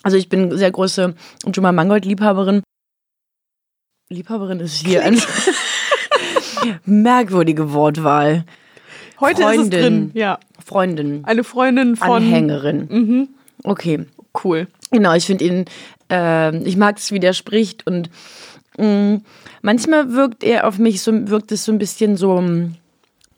Also 0.03 0.17
ich 0.17 0.29
bin 0.29 0.57
sehr 0.57 0.71
große 0.71 1.15
Juma 1.53 1.73
Mangold-Liebhaberin. 1.73 2.63
Liebhaberin 4.11 4.61
ist 4.61 4.87
hier 4.87 5.03
merkwürdige 6.85 7.73
Wortwahl. 7.73 8.45
Heute 9.21 9.43
ist 9.43 9.49
es 9.49 9.55
Freundin. 9.57 9.71
drin. 9.71 10.11
Ja. 10.15 10.39
Freundin, 10.65 11.25
Eine 11.25 11.45
Freundin 11.45 11.97
von. 11.97 12.11
Anhängerin. 12.23 13.29
Okay, 13.63 14.07
Cool. 14.43 14.67
genau, 14.91 15.15
ich 15.15 15.27
finde 15.27 15.45
ihn, 15.45 15.65
äh, 16.11 16.57
ich 16.65 16.77
mag 16.77 16.99
es, 16.99 17.13
wie 17.13 17.21
der 17.21 17.33
spricht 17.35 17.87
und 17.87 18.11
mh, 18.79 19.21
manchmal 19.63 20.13
wirkt 20.13 20.43
er 20.43 20.67
auf 20.67 20.79
mich 20.79 21.03
so, 21.03 21.13
wirkt 21.29 21.53
es 21.53 21.65
so 21.65 21.73
ein 21.73 21.79
bisschen 21.79 22.17
so, 22.17 22.41
mm, 22.41 22.75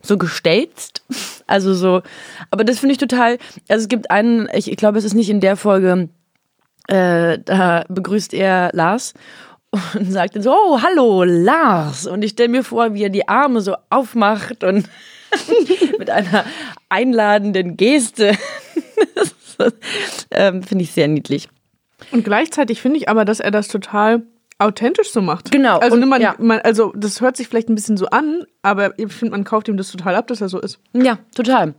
so 0.02 0.16
gestelzt. 0.18 1.02
Also 1.48 1.74
so, 1.74 2.02
aber 2.50 2.64
das 2.64 2.80
finde 2.80 2.94
ich 2.94 2.98
total, 2.98 3.38
also 3.68 3.82
es 3.84 3.86
gibt 3.88 4.10
einen, 4.10 4.48
ich, 4.52 4.68
ich 4.68 4.76
glaube, 4.76 4.98
es 4.98 5.04
ist 5.04 5.14
nicht 5.14 5.30
in 5.30 5.38
der 5.40 5.54
Folge, 5.56 6.08
äh, 6.88 7.38
da 7.44 7.84
begrüßt 7.88 8.34
er 8.34 8.70
Lars 8.72 9.14
und 9.94 10.10
sagt 10.12 10.36
dann 10.36 10.42
so, 10.42 10.52
oh, 10.52 10.80
hallo, 10.82 11.24
Lars. 11.24 12.06
Und 12.06 12.22
ich 12.22 12.32
stelle 12.32 12.48
mir 12.48 12.64
vor, 12.64 12.94
wie 12.94 13.02
er 13.04 13.10
die 13.10 13.28
Arme 13.28 13.60
so 13.60 13.76
aufmacht 13.90 14.64
und 14.64 14.88
mit 15.98 16.10
einer 16.10 16.44
einladenden 16.88 17.76
Geste. 17.76 18.32
Ähm, 20.30 20.62
Finde 20.62 20.84
ich 20.84 20.92
sehr 20.92 21.08
niedlich. 21.08 21.48
Und 22.12 22.24
gleichzeitig 22.24 22.80
finde 22.82 22.98
ich 22.98 23.08
aber, 23.08 23.24
dass 23.24 23.40
er 23.40 23.50
das 23.50 23.68
total 23.68 24.22
authentisch 24.58 25.10
so 25.10 25.20
macht. 25.22 25.50
Genau, 25.50 25.78
Also, 25.78 25.96
und- 25.96 26.08
man, 26.08 26.20
ja. 26.20 26.34
man, 26.38 26.60
also 26.60 26.92
das 26.96 27.20
hört 27.20 27.36
sich 27.36 27.48
vielleicht 27.48 27.68
ein 27.68 27.74
bisschen 27.74 27.96
so 27.96 28.06
an, 28.06 28.44
aber 28.62 28.98
ich 28.98 29.12
finde, 29.12 29.32
man 29.32 29.44
kauft 29.44 29.68
ihm 29.68 29.76
das 29.76 29.90
total 29.90 30.14
ab, 30.14 30.26
dass 30.28 30.40
er 30.40 30.48
so 30.48 30.60
ist. 30.60 30.78
Ja, 30.92 31.18
total. 31.34 31.74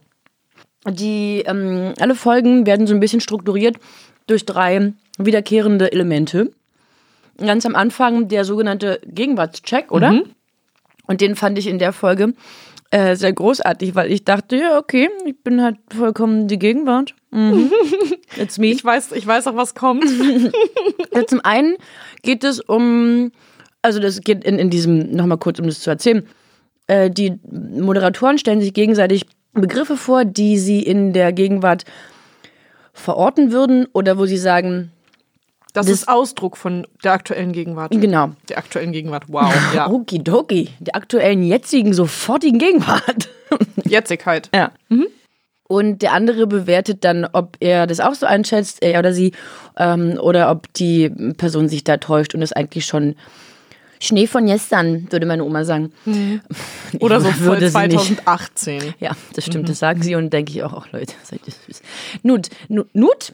Die, 0.87 1.43
ähm, 1.45 1.93
alle 1.99 2.15
Folgen 2.15 2.65
werden 2.65 2.87
so 2.87 2.93
ein 2.93 2.99
bisschen 2.99 3.19
strukturiert 3.19 3.77
durch 4.27 4.45
drei 4.45 4.93
wiederkehrende 5.17 5.91
Elemente. 5.91 6.51
Ganz 7.37 7.65
am 7.65 7.75
Anfang 7.75 8.27
der 8.27 8.45
sogenannte 8.45 8.99
Gegenwartscheck, 9.05 9.91
oder? 9.91 10.23
Und 11.07 11.21
den 11.21 11.35
fand 11.35 11.57
ich 11.57 11.67
in 11.67 11.79
der 11.79 11.93
Folge 11.93 12.33
äh, 12.91 13.15
sehr 13.15 13.33
großartig, 13.33 13.95
weil 13.95 14.11
ich 14.11 14.23
dachte, 14.23 14.55
ja, 14.55 14.77
okay, 14.77 15.09
ich 15.25 15.41
bin 15.43 15.61
halt 15.61 15.77
vollkommen 15.93 16.47
die 16.47 16.59
Gegenwart. 16.59 17.15
Mhm. 17.31 17.71
It's 18.37 18.57
me. 18.57 18.67
Ich 18.67 18.83
weiß, 18.83 19.11
ich 19.11 19.27
weiß 19.27 19.47
auch, 19.47 19.55
was 19.55 19.75
kommt. 19.75 20.05
Zum 21.27 21.41
einen 21.43 21.75
geht 22.21 22.43
es 22.43 22.59
um, 22.59 23.31
also 23.81 23.99
das 23.99 24.21
geht 24.21 24.43
in, 24.43 24.57
in 24.57 24.69
diesem, 24.69 25.11
nochmal 25.11 25.37
kurz, 25.37 25.59
um 25.59 25.65
das 25.65 25.81
zu 25.81 25.89
erzählen, 25.89 26.27
äh, 26.87 27.09
die 27.09 27.39
Moderatoren 27.51 28.37
stellen 28.37 28.61
sich 28.61 28.73
gegenseitig 28.73 29.25
Begriffe 29.53 29.97
vor, 29.97 30.23
die 30.23 30.57
sie 30.57 30.81
in 30.81 31.13
der 31.13 31.33
Gegenwart 31.33 31.83
verorten 32.93 33.51
würden 33.51 33.87
oder 33.93 34.17
wo 34.17 34.25
sie 34.25 34.37
sagen, 34.37 34.91
Das, 35.77 35.85
Das- 35.85 35.93
ist 35.95 36.07
Ausdruck 36.07 36.57
von 36.57 36.85
der 37.03 37.13
aktuellen 37.13 37.51
Gegenwart. 37.53 37.91
genau, 37.91 38.31
Der 38.49 38.57
aktuellen 38.57 38.91
Gegenwart. 38.91 39.23
Wow. 39.27 39.53
Ja. 39.75 39.89
okidoki, 39.89 40.69
der 40.79 40.95
aktuellen, 40.95 41.43
jetzigen, 41.43 41.93
sofortigen 41.93 42.59
Gegenwart. 42.59 43.29
Jetzigkeit. 43.85 44.49
Ja. 44.53 44.71
Und 45.69 46.01
der 46.01 46.13
andere 46.13 46.47
bewertet 46.47 47.03
dann, 47.03 47.27
ob 47.33 47.57
er 47.59 47.87
das 47.87 47.99
auch 47.99 48.13
so 48.13 48.25
einschätzt, 48.25 48.81
er 48.81 48.99
oder 48.99 49.11
sie, 49.13 49.33
ähm, 49.77 50.17
oder 50.21 50.49
ob 50.49 50.71
die 50.73 51.09
Person 51.37 51.67
sich 51.67 51.83
da 51.83 51.97
täuscht 51.97 52.33
und 52.35 52.41
es 52.41 52.53
eigentlich 52.53 52.85
schon 52.85 53.15
Schnee 53.99 54.27
von 54.27 54.45
gestern, 54.45 55.11
würde 55.11 55.25
meine 55.25 55.43
Oma 55.43 55.65
sagen. 55.65 55.91
Oder 56.99 57.19
so 57.19 57.29
voll 57.31 57.45
würde 57.59 57.69
sie 57.69 57.87
nicht. 57.87 57.99
2018. 58.25 58.93
Ja, 58.99 59.11
das 59.33 59.43
stimmt, 59.45 59.67
das 59.69 59.79
sagen 59.79 60.01
sie 60.03 60.15
und 60.15 60.31
denke 60.31 60.51
ich 60.51 60.63
auch, 60.63 60.73
ach 60.73 60.91
Leute, 60.91 61.13
seid 61.23 61.41
ihr 61.47 61.53
süß. 61.67 61.81
Nut, 62.23 62.49
Nut, 62.69 62.87
Nut? 62.93 63.33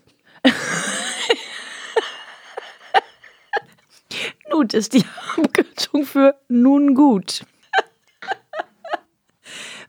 Nut 4.54 4.74
ist 4.74 4.94
die 4.94 5.04
Abkürzung 5.38 6.06
für 6.06 6.36
nun 6.48 6.94
gut. 6.96 7.42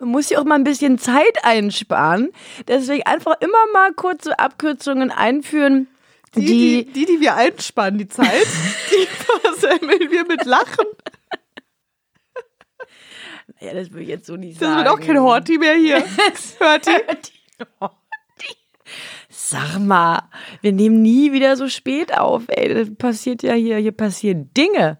Man 0.00 0.08
muss 0.08 0.28
ja 0.28 0.40
auch 0.40 0.44
mal 0.44 0.56
ein 0.56 0.64
bisschen 0.64 0.98
Zeit 0.98 1.44
einsparen. 1.44 2.30
Deswegen 2.66 3.04
einfach 3.06 3.36
immer 3.40 3.66
mal 3.72 3.92
kurze 3.94 4.38
Abkürzungen 4.38 5.10
einführen, 5.10 5.86
Die, 6.34 6.40
die, 6.40 6.84
die, 6.84 6.92
die, 6.92 7.06
die 7.06 7.20
wir 7.20 7.36
einspannen, 7.36 7.98
die 7.98 8.08
Zeit, 8.08 8.26
die 8.90 9.06
versemmeln 9.06 10.10
wir 10.10 10.26
mit 10.26 10.44
Lachen. 10.44 10.86
ja, 13.60 13.72
das 13.72 13.92
will 13.92 14.02
ich 14.02 14.08
jetzt 14.08 14.26
so 14.26 14.36
nicht 14.36 14.60
Das 14.60 14.68
sagen. 14.68 14.78
wird 14.78 14.88
auch 14.88 15.00
kein 15.00 15.20
Horti 15.20 15.58
mehr 15.58 15.74
hier. 15.74 16.04
Hört 16.58 16.86
ihr? 16.88 17.02
Sag 19.36 19.80
mal, 19.80 20.22
wir 20.60 20.70
nehmen 20.70 21.02
nie 21.02 21.32
wieder 21.32 21.56
so 21.56 21.68
spät 21.68 22.16
auf, 22.16 22.44
ey. 22.46 22.72
Das 22.72 22.94
passiert 22.94 23.42
ja 23.42 23.54
hier, 23.54 23.78
hier 23.78 23.90
passieren 23.90 24.50
Dinge. 24.56 24.98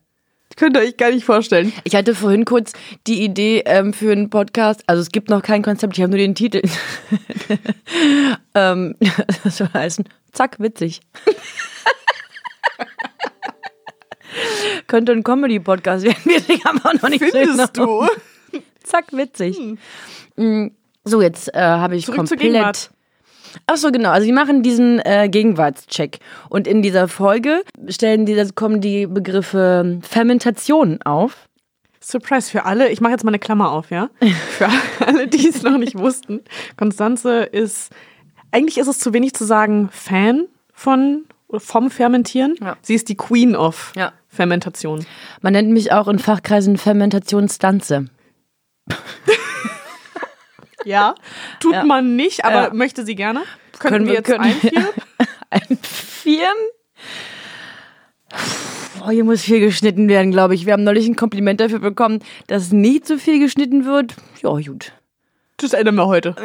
Könnt 0.57 0.77
ihr 0.77 0.83
euch 0.83 0.97
gar 0.97 1.13
nicht 1.13 1.25
vorstellen. 1.25 1.73
Ich 1.85 1.95
hatte 1.95 2.17
vorhin 2.17 2.45
kurz 2.45 2.73
die 3.07 3.23
Idee 3.23 3.63
ähm, 3.65 3.93
für 3.93 4.11
einen 4.11 4.31
Podcast. 4.31 4.83
Also 4.89 5.03
es 5.03 5.11
gibt 5.11 5.31
noch 5.31 5.41
kein 5.41 5.63
Konzept, 5.63 5.97
ich 5.97 6.03
habe 6.03 6.11
nur 6.11 6.19
den 6.19 6.35
Titel. 6.35 6.63
ähm, 8.55 8.97
das 9.45 9.59
soll 9.59 9.69
heißen, 9.73 10.05
zack, 10.33 10.59
witzig. 10.59 11.01
Könnte 14.89 15.13
ein 15.13 15.23
Comedy-Podcast 15.23 16.05
werden. 16.05 16.25
Wir 16.25 16.65
haben 16.65 16.81
auch 16.85 16.95
noch 17.01 17.09
nicht 17.09 17.23
Findest 17.23 17.75
genau. 17.75 18.09
du? 18.53 18.61
Zack, 18.83 19.13
witzig. 19.13 19.57
Mm, 20.35 20.67
So, 21.05 21.23
jetzt 21.23 21.55
äh, 21.55 21.61
habe 21.61 21.95
ich 21.95 22.07
Zurück 22.07 22.27
zur 22.27 22.37
komplett. 22.37 22.91
Ach 23.67 23.77
so, 23.77 23.91
genau. 23.91 24.11
Also 24.11 24.27
die 24.27 24.33
machen 24.33 24.63
diesen 24.63 25.01
äh, 25.01 25.29
Gegenwartscheck. 25.29 26.19
Und 26.49 26.67
in 26.67 26.83
dieser 26.83 27.09
Folge 27.09 27.63
stellen 27.89 28.27
die, 28.27 28.43
kommen 28.55 28.81
die 28.81 29.07
Begriffe 29.07 30.01
Fermentation 30.03 31.01
auf. 31.03 31.49
Surprise 32.01 32.51
für 32.51 32.65
alle. 32.67 32.91
Ich 32.91 33.01
mache 33.01 33.13
jetzt 33.13 33.25
mal 33.25 33.31
eine 33.31 33.39
Klammer 33.39 33.73
auf, 33.73 33.91
ja? 33.91 34.11
Für 34.59 34.69
alle, 35.07 35.27
die 35.27 35.49
es 35.49 35.63
noch 35.63 35.79
nicht 35.79 35.97
wussten. 35.97 36.43
Konstanze 36.77 37.45
ist, 37.45 37.91
eigentlich 38.53 38.77
ist 38.77 38.89
es 38.89 38.99
zu 38.99 39.15
wenig 39.15 39.33
zu 39.33 39.45
sagen, 39.45 39.89
Fan 39.91 40.45
von, 40.75 41.25
vom 41.49 41.91
Fermentieren. 41.91 42.57
Ja. 42.61 42.77
Sie 42.83 42.95
ist 42.95 43.09
die 43.09 43.17
Queen 43.17 43.57
of 43.57 43.93
Ja. 43.97 44.13
Fermentation. 44.29 45.07
Man 45.41 45.55
nennt 45.55 45.71
mich 45.71 45.93
auch 45.93 46.07
in 46.09 46.19
Fachkreisen 46.19 46.77
Fermentationsstanze. 46.77 48.07
Ja. 50.85 51.15
Tut 51.61 51.75
Ja. 51.75 51.85
man 51.85 52.17
nicht, 52.17 52.45
aber 52.45 52.69
Ja. 52.69 52.75
möchte 52.75 53.05
sie 53.05 53.15
gerne. 53.15 53.43
Könnten 53.79 53.89
Können 53.97 54.07
wir 54.07 54.15
jetzt 54.15 54.27
können- 54.27 54.41
einführen? 54.45 54.87
Einführen? 55.51 56.57
Oh, 59.07 59.11
hier 59.11 59.25
muss 59.25 59.43
viel 59.43 59.61
geschnitten 59.61 60.09
werden, 60.09 60.31
glaube 60.33 60.55
ich. 60.55 60.67
Wir 60.67 60.73
haben 60.73 60.85
neulich 60.85 61.07
ein 61.07 61.17
Kompliment 61.17 61.61
dafür 61.61 61.79
bekommen, 61.79 62.21
dass 62.47 62.73
nicht 62.73 63.07
so 63.07 63.19
viel 63.19 63.39
geschnitten 63.39 63.85
wird. 63.85 64.15
Ja, 64.43 64.51
gut. 64.51 64.93
Das 65.59 65.73
ändern 65.73 65.95
wir 65.97 66.07
heute. 66.07 66.35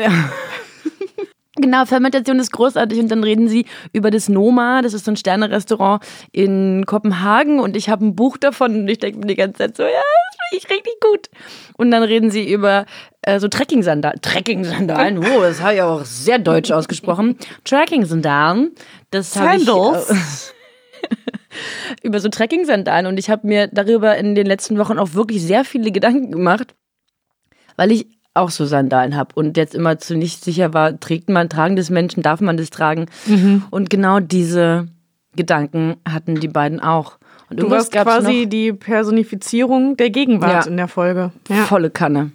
Genau, 1.62 1.84
Fermentation 1.84 2.39
ist 2.39 2.52
großartig 2.54 2.99
und 2.99 3.10
dann 3.10 3.21
reden 3.21 3.49
sie 3.49 3.65
über 3.91 4.12
das 4.12 4.30
Noma, 4.30 4.82
das 4.82 4.93
ist 4.93 5.04
so 5.04 5.12
ein 5.12 5.17
Sterne-Restaurant 5.17 6.02
in 6.32 6.86
Kopenhagen 6.86 7.60
und 7.60 7.75
ich 7.75 7.89
habe 7.89 8.06
ein 8.06 8.15
Buch 8.15 8.38
davon 8.38 8.78
und 8.82 8.88
ich 8.88 8.99
denke 8.99 9.19
mir 9.19 9.25
die 9.25 9.36
ganze 9.36 9.58
Zeit 9.58 9.75
so, 9.75 9.84
ja, 9.84 9.89
ich 10.51 10.69
richtig 10.69 10.99
gut. 11.01 11.29
Und 11.77 11.91
dann 11.91 12.03
reden 12.03 12.31
sie 12.31 12.51
über 12.51 12.85
äh, 13.21 13.39
so 13.39 13.47
Trekking-Sandalen. 13.47 14.19
Trekking-Sandalen, 14.21 15.17
oh, 15.19 15.41
das 15.41 15.62
habe 15.62 15.75
ich 15.75 15.81
auch 15.81 16.05
sehr 16.05 16.39
deutsch 16.39 16.71
ausgesprochen. 16.71 17.38
Trekking-Sandalen, 17.65 18.71
das 19.12 19.35
habe 19.35 19.57
ich... 19.57 19.65
Sandals? 19.65 20.09
Äh, 20.09 20.55
über 22.03 22.19
so 22.19 22.29
Trekking-Sandalen 22.29 23.05
und 23.05 23.17
ich 23.17 23.29
habe 23.29 23.47
mir 23.47 23.67
darüber 23.67 24.17
in 24.17 24.35
den 24.35 24.45
letzten 24.45 24.77
Wochen 24.77 24.99
auch 24.99 25.13
wirklich 25.13 25.41
sehr 25.41 25.65
viele 25.65 25.91
Gedanken 25.91 26.31
gemacht, 26.31 26.75
weil 27.77 27.91
ich 27.91 28.07
auch 28.33 28.49
so 28.49 28.65
Sandalen 28.65 29.15
habe 29.15 29.33
und 29.35 29.57
jetzt 29.57 29.75
immer 29.75 29.97
zu 29.97 30.15
nicht 30.15 30.43
sicher 30.43 30.73
war, 30.73 30.99
trägt 30.99 31.29
man, 31.29 31.49
tragen 31.49 31.75
das 31.75 31.89
Menschen, 31.89 32.21
darf 32.21 32.41
man 32.41 32.57
das 32.57 32.69
tragen? 32.69 33.07
Und 33.71 33.89
genau 33.89 34.19
diese 34.19 34.88
Gedanken 35.36 35.96
hatten 36.08 36.36
die 36.39 36.48
beiden 36.48 36.80
auch. 36.80 37.18
Und 37.50 37.60
Du 37.60 37.70
warst 37.70 37.92
quasi 37.92 38.46
die 38.48 38.74
Personifizierung 38.74 39.98
der 39.98 40.10
Gegenwart 40.10 40.65
Ja. 40.65 40.70
in 40.72 40.78
der 40.78 40.88
Folge. 40.88 41.32
Ja. 41.50 41.63
volle 41.65 41.89
Kanne. 41.89 42.32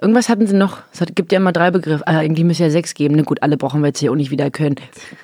Irgendwas 0.00 0.28
hatten 0.28 0.46
sie 0.46 0.54
noch. 0.56 0.78
Es 0.92 1.00
hat, 1.00 1.14
gibt 1.16 1.32
ja 1.32 1.38
immer 1.38 1.52
drei 1.52 1.70
Begriffe. 1.70 2.06
Ah, 2.06 2.18
eigentlich 2.18 2.44
müsste 2.44 2.64
ja 2.64 2.70
sechs 2.70 2.94
geben. 2.94 3.14
Na 3.16 3.22
gut, 3.22 3.42
alle 3.42 3.56
brauchen 3.56 3.80
wir 3.82 3.88
jetzt 3.88 3.98
hier 4.00 4.10
auch 4.10 4.16
nicht 4.16 4.30
wieder 4.30 4.50
können. 4.50 4.76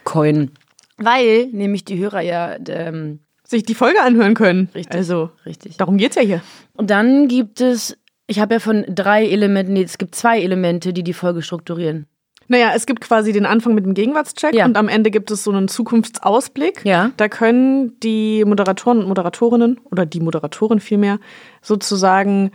Coin. 0.04 0.50
Weil 0.96 1.46
nämlich 1.52 1.84
die 1.84 1.98
Hörer 1.98 2.20
ja 2.20 2.56
ähm, 2.68 3.18
Sich 3.44 3.64
die 3.64 3.74
Folge 3.74 4.00
anhören 4.00 4.34
können. 4.34 4.68
Richtig. 4.74 4.94
Also, 4.94 5.30
richtig. 5.44 5.76
darum 5.76 5.96
geht's 5.98 6.16
ja 6.16 6.22
hier. 6.22 6.40
Und 6.74 6.90
dann 6.90 7.28
gibt 7.28 7.60
es, 7.60 7.98
ich 8.26 8.38
habe 8.40 8.54
ja 8.54 8.60
von 8.60 8.84
drei 8.88 9.26
Elementen, 9.26 9.72
nee, 9.74 9.82
es 9.82 9.98
gibt 9.98 10.14
zwei 10.14 10.40
Elemente, 10.40 10.92
die 10.92 11.02
die 11.02 11.12
Folge 11.12 11.42
strukturieren. 11.42 12.06
Naja, 12.48 12.72
es 12.74 12.86
gibt 12.86 13.00
quasi 13.00 13.32
den 13.32 13.46
Anfang 13.46 13.74
mit 13.74 13.84
dem 13.84 13.94
Gegenwartscheck 13.94 14.54
Ja. 14.54 14.64
und 14.66 14.76
am 14.76 14.88
Ende 14.88 15.10
gibt 15.10 15.30
es 15.30 15.44
so 15.44 15.50
einen 15.50 15.68
Zukunftsausblick. 15.68 16.84
Ja. 16.84 17.10
Da 17.16 17.28
können 17.28 17.98
die 18.00 18.44
Moderatoren 18.44 18.98
und 19.00 19.08
Moderatorinnen 19.08 19.80
oder 19.90 20.06
die 20.06 20.20
Moderatorin 20.20 20.80
vielmehr 20.80 21.18
sozusagen 21.62 22.50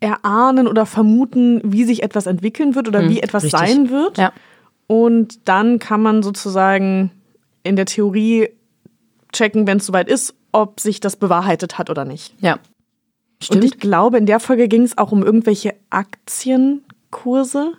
erahnen 0.00 0.68
oder 0.68 0.86
vermuten, 0.86 1.60
wie 1.64 1.84
sich 1.84 2.02
etwas 2.02 2.26
entwickeln 2.26 2.74
wird 2.74 2.86
oder 2.88 3.08
wie 3.08 3.20
etwas 3.20 3.44
richtig. 3.44 3.60
sein 3.60 3.90
wird. 3.90 4.18
Ja. 4.18 4.32
Und 4.86 5.48
dann 5.48 5.78
kann 5.78 6.02
man 6.02 6.22
sozusagen 6.22 7.10
in 7.64 7.76
der 7.76 7.86
Theorie 7.86 8.48
checken, 9.32 9.66
wenn 9.66 9.78
es 9.78 9.86
soweit 9.86 10.08
ist, 10.08 10.34
ob 10.52 10.80
sich 10.80 11.00
das 11.00 11.16
bewahrheitet 11.16 11.78
hat 11.78 11.90
oder 11.90 12.04
nicht. 12.04 12.34
Ja. 12.40 12.58
Und 13.50 13.64
ich 13.64 13.78
glaube, 13.78 14.16
in 14.18 14.26
der 14.26 14.40
Folge 14.40 14.68
ging 14.68 14.82
es 14.82 14.96
auch 14.96 15.12
um 15.12 15.22
irgendwelche 15.22 15.74
Aktienkurse 15.90 17.72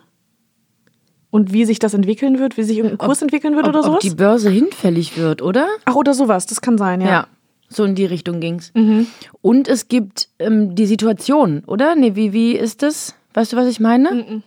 und 1.30 1.52
wie 1.52 1.64
sich 1.64 1.78
das 1.78 1.94
entwickeln 1.94 2.38
wird, 2.38 2.56
wie 2.56 2.62
sich 2.62 2.78
irgendein 2.78 2.98
Kurs 2.98 3.22
entwickeln 3.22 3.54
wird 3.54 3.66
ob, 3.66 3.70
oder 3.70 3.80
ob 3.80 3.86
sowas. 3.86 4.02
die 4.02 4.10
Börse 4.10 4.50
hinfällig 4.50 5.16
wird, 5.16 5.42
oder? 5.42 5.68
Ach, 5.84 5.94
oder 5.94 6.14
sowas, 6.14 6.46
das 6.46 6.60
kann 6.60 6.78
sein, 6.78 7.00
ja. 7.00 7.08
Ja. 7.08 7.26
So 7.68 7.84
in 7.84 7.94
die 7.94 8.06
Richtung 8.06 8.40
ging's. 8.40 8.72
Mhm. 8.74 9.06
Und 9.42 9.68
es 9.68 9.88
gibt 9.88 10.28
ähm, 10.38 10.74
die 10.74 10.86
Situation, 10.86 11.64
oder? 11.66 11.94
Nee, 11.96 12.14
wie, 12.14 12.32
wie 12.32 12.52
ist 12.52 12.82
das? 12.82 13.14
Weißt 13.34 13.52
du, 13.52 13.56
was 13.56 13.66
ich 13.66 13.78
meine? 13.78 14.10
Mhm. 14.10 14.42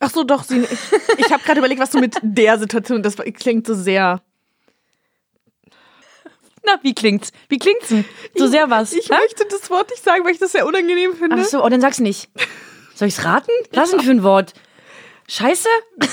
Ach 0.00 0.10
so, 0.10 0.24
doch, 0.24 0.42
sie, 0.42 0.60
ich, 0.60 0.70
ich 1.18 1.30
habe 1.30 1.44
gerade 1.44 1.60
überlegt, 1.60 1.80
was 1.80 1.90
du 1.90 2.00
mit 2.00 2.16
der 2.22 2.58
Situation, 2.58 3.02
das 3.02 3.16
klingt 3.16 3.66
so 3.66 3.74
sehr. 3.74 4.20
Na, 6.64 6.72
wie 6.82 6.94
klingt's? 6.94 7.32
Wie 7.48 7.58
klingt's 7.58 7.88
denn? 7.88 8.04
So 8.36 8.46
sehr 8.46 8.70
was. 8.70 8.92
Ich 8.92 9.08
hä? 9.08 9.14
möchte 9.14 9.44
das 9.48 9.68
Wort 9.70 9.90
nicht 9.90 10.02
sagen, 10.02 10.24
weil 10.24 10.32
ich 10.32 10.38
das 10.38 10.52
sehr 10.52 10.66
unangenehm 10.66 11.14
finde. 11.14 11.36
Ach 11.38 11.44
so, 11.44 11.64
oh, 11.64 11.68
dann 11.68 11.80
sag's 11.80 12.00
nicht. 12.00 12.30
Soll 12.94 13.08
ich's 13.08 13.24
raten? 13.24 13.50
Was 13.72 13.90
denn 13.90 14.00
für 14.00 14.10
ein 14.10 14.22
Wort? 14.22 14.54
Scheiße? 15.28 15.68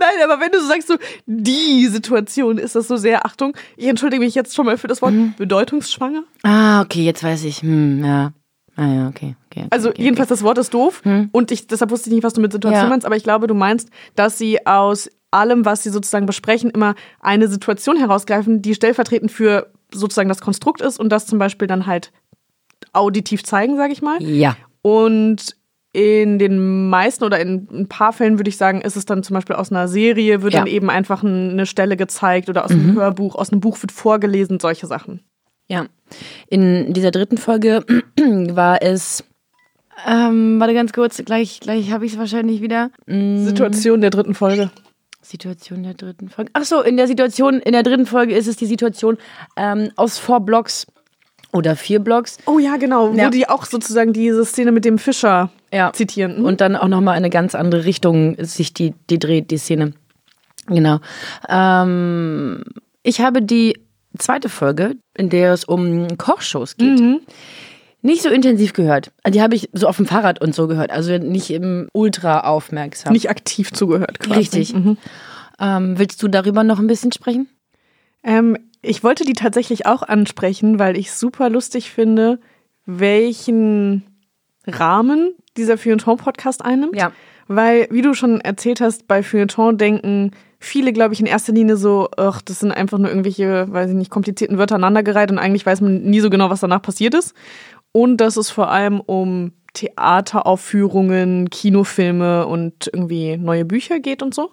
Nein, 0.00 0.22
aber 0.30 0.40
wenn 0.40 0.52
du 0.52 0.60
so 0.60 0.68
sagst, 0.68 0.86
so 0.86 0.96
die 1.26 1.86
Situation, 1.88 2.58
ist 2.58 2.76
das 2.76 2.86
so 2.86 2.96
sehr, 2.96 3.26
Achtung, 3.26 3.56
ich 3.76 3.88
entschuldige 3.88 4.22
mich 4.22 4.34
jetzt 4.34 4.54
schon 4.54 4.66
mal 4.66 4.78
für 4.78 4.86
das 4.86 5.02
Wort 5.02 5.12
Mhm. 5.12 5.34
bedeutungsschwanger. 5.36 6.22
Ah, 6.44 6.82
okay, 6.82 7.02
jetzt 7.02 7.24
weiß 7.24 7.42
ich. 7.44 7.62
Hm, 7.62 8.04
ja. 8.04 8.32
Ah 8.76 8.86
ja, 8.86 9.08
okay. 9.08 9.34
okay, 9.50 9.62
okay 9.62 9.66
Also 9.70 9.88
okay, 9.88 10.02
jedenfalls 10.02 10.28
das 10.28 10.44
Wort 10.44 10.56
ist 10.58 10.72
doof 10.72 11.02
und 11.32 11.50
ich 11.50 11.66
deshalb 11.66 11.90
wusste 11.90 12.10
ich 12.10 12.14
nicht, 12.14 12.22
was 12.22 12.34
du 12.34 12.40
mit 12.40 12.52
Situation 12.52 12.84
Ja. 12.84 12.88
meinst, 12.88 13.04
aber 13.06 13.16
ich 13.16 13.24
glaube, 13.24 13.48
du 13.48 13.54
meinst, 13.54 13.88
dass 14.14 14.38
sie 14.38 14.64
aus 14.66 15.10
allem, 15.32 15.64
was 15.64 15.82
sie 15.82 15.90
sozusagen 15.90 16.26
besprechen, 16.26 16.70
immer 16.70 16.94
eine 17.18 17.48
Situation 17.48 17.96
herausgreifen, 17.96 18.62
die 18.62 18.76
stellvertretend 18.76 19.32
für 19.32 19.72
sozusagen 19.92 20.28
das 20.28 20.40
Konstrukt 20.40 20.80
ist 20.80 21.00
und 21.00 21.08
das 21.08 21.26
zum 21.26 21.40
Beispiel 21.40 21.66
dann 21.66 21.86
halt 21.86 22.12
auditiv 22.92 23.42
zeigen, 23.42 23.76
sage 23.76 23.92
ich 23.92 24.00
mal. 24.00 24.22
Ja. 24.22 24.56
Und 24.80 25.56
in 25.98 26.38
den 26.38 26.88
meisten 26.88 27.24
oder 27.24 27.40
in 27.40 27.66
ein 27.72 27.88
paar 27.88 28.12
Fällen 28.12 28.38
würde 28.38 28.48
ich 28.48 28.56
sagen, 28.56 28.80
ist 28.80 28.96
es 28.96 29.04
dann 29.04 29.22
zum 29.22 29.34
Beispiel 29.34 29.56
aus 29.56 29.72
einer 29.72 29.88
Serie, 29.88 30.42
wird 30.42 30.54
Ja. 30.54 30.60
Mhm. 30.60 30.64
dann 30.66 30.74
eben 30.74 30.90
einfach 30.90 31.24
eine 31.24 31.66
Stelle 31.66 31.96
gezeigt 31.96 32.48
oder 32.48 32.64
aus 32.64 32.70
einem 32.70 32.94
Hörbuch, 32.94 33.34
aus 33.34 33.50
einem 33.50 33.60
Buch 33.60 33.80
wird 33.82 33.90
vorgelesen, 33.92 34.60
solche 34.60 34.86
Sachen. 34.86 35.20
Ja. 35.66 35.86
In 36.48 36.92
dieser 36.94 37.10
dritten 37.10 37.36
Folge 37.36 37.84
war 38.16 38.80
es. 38.82 39.24
Ähm, 40.06 40.60
warte 40.60 40.74
ganz 40.74 40.92
kurz, 40.92 41.20
gleich, 41.24 41.58
gleich 41.60 41.90
habe 41.90 42.06
ich 42.06 42.12
es 42.12 42.18
wahrscheinlich 42.18 42.62
wieder. 42.62 42.90
Mm, 43.06 43.44
Situation 43.44 44.00
der 44.00 44.10
dritten 44.10 44.34
Folge. 44.34 44.70
Situation 45.20 45.82
der 45.82 45.94
dritten 45.94 46.28
Folge. 46.28 46.50
Ach 46.54 46.62
so, 46.64 46.80
in 46.82 46.96
der 46.96 47.08
Situation, 47.08 47.58
in 47.60 47.72
der 47.72 47.82
dritten 47.82 48.06
Folge 48.06 48.34
ist 48.34 48.46
es 48.46 48.56
die 48.56 48.66
Situation 48.66 49.18
ähm, 49.56 49.90
aus 49.96 50.18
four 50.18 50.40
Blocks 50.40 50.86
oder 51.52 51.76
vier 51.76 51.98
Blocks. 52.00 52.38
Oh 52.46 52.58
ja, 52.58 52.76
genau, 52.76 53.12
Ja. 53.14 53.26
wo 53.26 53.30
die 53.30 53.48
auch 53.48 53.64
sozusagen 53.64 54.12
diese 54.12 54.44
Szene 54.44 54.70
mit 54.72 54.84
dem 54.84 54.98
Fischer 54.98 55.50
Ja. 55.72 55.92
zitieren. 55.92 56.40
Mhm. 56.40 56.44
Und 56.44 56.60
dann 56.60 56.76
auch 56.76 56.88
nochmal 56.88 57.14
in 57.14 57.24
eine 57.24 57.30
ganz 57.30 57.54
andere 57.54 57.84
Richtung 57.84 58.36
sich 58.38 58.74
die, 58.74 58.94
die 59.10 59.18
dreht, 59.18 59.50
die 59.50 59.58
Szene. 59.58 59.92
Genau. 60.66 60.98
Ähm, 61.48 62.62
ich 63.02 63.20
habe 63.20 63.42
die 63.42 63.80
zweite 64.18 64.48
Folge, 64.48 64.96
in 65.16 65.30
der 65.30 65.52
es 65.52 65.64
um 65.64 66.18
Kochshows 66.18 66.76
geht, 66.76 67.00
nicht 68.02 68.22
so 68.22 68.28
intensiv 68.28 68.72
gehört. 68.74 69.10
Also 69.22 69.32
Die 69.38 69.42
habe 69.42 69.54
ich 69.54 69.68
so 69.72 69.86
auf 69.88 69.96
dem 69.96 70.06
Fahrrad 70.06 70.40
und 70.40 70.54
so 70.54 70.66
gehört, 70.68 70.90
also 70.90 71.16
nicht 71.18 71.50
im 71.50 71.88
ultra 71.92 72.40
aufmerksam. 72.40 73.12
nicht 73.12 73.30
aktiv 73.30 73.72
zugehört. 73.72 74.20
Quasi. 74.20 74.38
Richtig. 74.40 74.74
Mhm. 74.74 74.96
Ähm, 75.60 75.98
willst 75.98 76.22
du 76.22 76.28
darüber 76.28 76.62
noch 76.64 76.78
ein 76.78 76.86
bisschen 76.86 77.10
sprechen? 77.12 77.48
Ähm, 78.22 78.56
ich 78.82 79.02
wollte 79.02 79.24
die 79.24 79.32
tatsächlich 79.32 79.86
auch 79.86 80.02
ansprechen, 80.02 80.78
weil 80.78 80.96
ich 80.96 81.12
super 81.12 81.50
lustig 81.50 81.90
finde, 81.90 82.40
welchen 82.86 84.04
Rahmen 84.66 85.34
dieser 85.56 85.78
Feuilleton-Podcast 85.78 86.64
einnimmt. 86.64 86.96
Ja. 86.96 87.12
Weil, 87.48 87.88
wie 87.90 88.02
du 88.02 88.14
schon 88.14 88.40
erzählt 88.40 88.80
hast, 88.80 89.08
bei 89.08 89.22
Feuilleton 89.22 89.78
denken 89.78 90.32
viele, 90.60 90.92
glaube 90.92 91.14
ich, 91.14 91.20
in 91.20 91.26
erster 91.26 91.52
Linie 91.52 91.76
so, 91.76 92.08
ach, 92.16 92.42
das 92.42 92.60
sind 92.60 92.72
einfach 92.72 92.98
nur 92.98 93.08
irgendwelche, 93.08 93.72
weiß 93.72 93.90
ich 93.90 93.96
nicht, 93.96 94.10
komplizierten 94.10 94.58
Wörter 94.58 94.74
aneinandergereiht 94.74 95.30
und 95.30 95.38
eigentlich 95.38 95.64
weiß 95.64 95.80
man 95.80 96.02
nie 96.02 96.20
so 96.20 96.30
genau, 96.30 96.50
was 96.50 96.60
danach 96.60 96.82
passiert 96.82 97.14
ist. 97.14 97.34
Und 97.92 98.18
dass 98.18 98.36
es 98.36 98.50
vor 98.50 98.70
allem 98.70 99.00
um 99.00 99.52
Theateraufführungen, 99.72 101.50
Kinofilme 101.50 102.46
und 102.46 102.90
irgendwie 102.92 103.36
neue 103.36 103.64
Bücher 103.64 104.00
geht 104.00 104.22
und 104.22 104.34
so. 104.34 104.50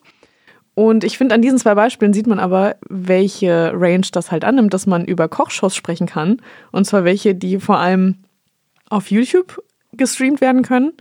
Und 0.75 1.05
ich 1.05 1.17
finde, 1.17 1.33
an 1.33 1.41
diesen 1.41 1.57
zwei 1.57 1.73
Beispielen 1.73 2.13
sieht 2.13 2.27
man 2.27 2.39
aber, 2.39 2.75
welche 2.89 3.71
Range 3.73 4.05
das 4.11 4.31
halt 4.31 4.43
annimmt, 4.43 4.73
dass 4.73 4.85
man 4.85 5.05
über 5.05 5.29
Kochshows 5.29 5.75
sprechen 5.75 6.05
kann. 6.05 6.41
Und 6.71 6.85
zwar 6.85 7.05
welche, 7.05 7.33
die 7.33 7.59
vor 7.59 7.79
allem 7.79 8.17
auf 8.89 9.09
YouTube 9.09 9.63
gestreamt 9.93 10.41
werden 10.41 10.63
können. 10.63 10.93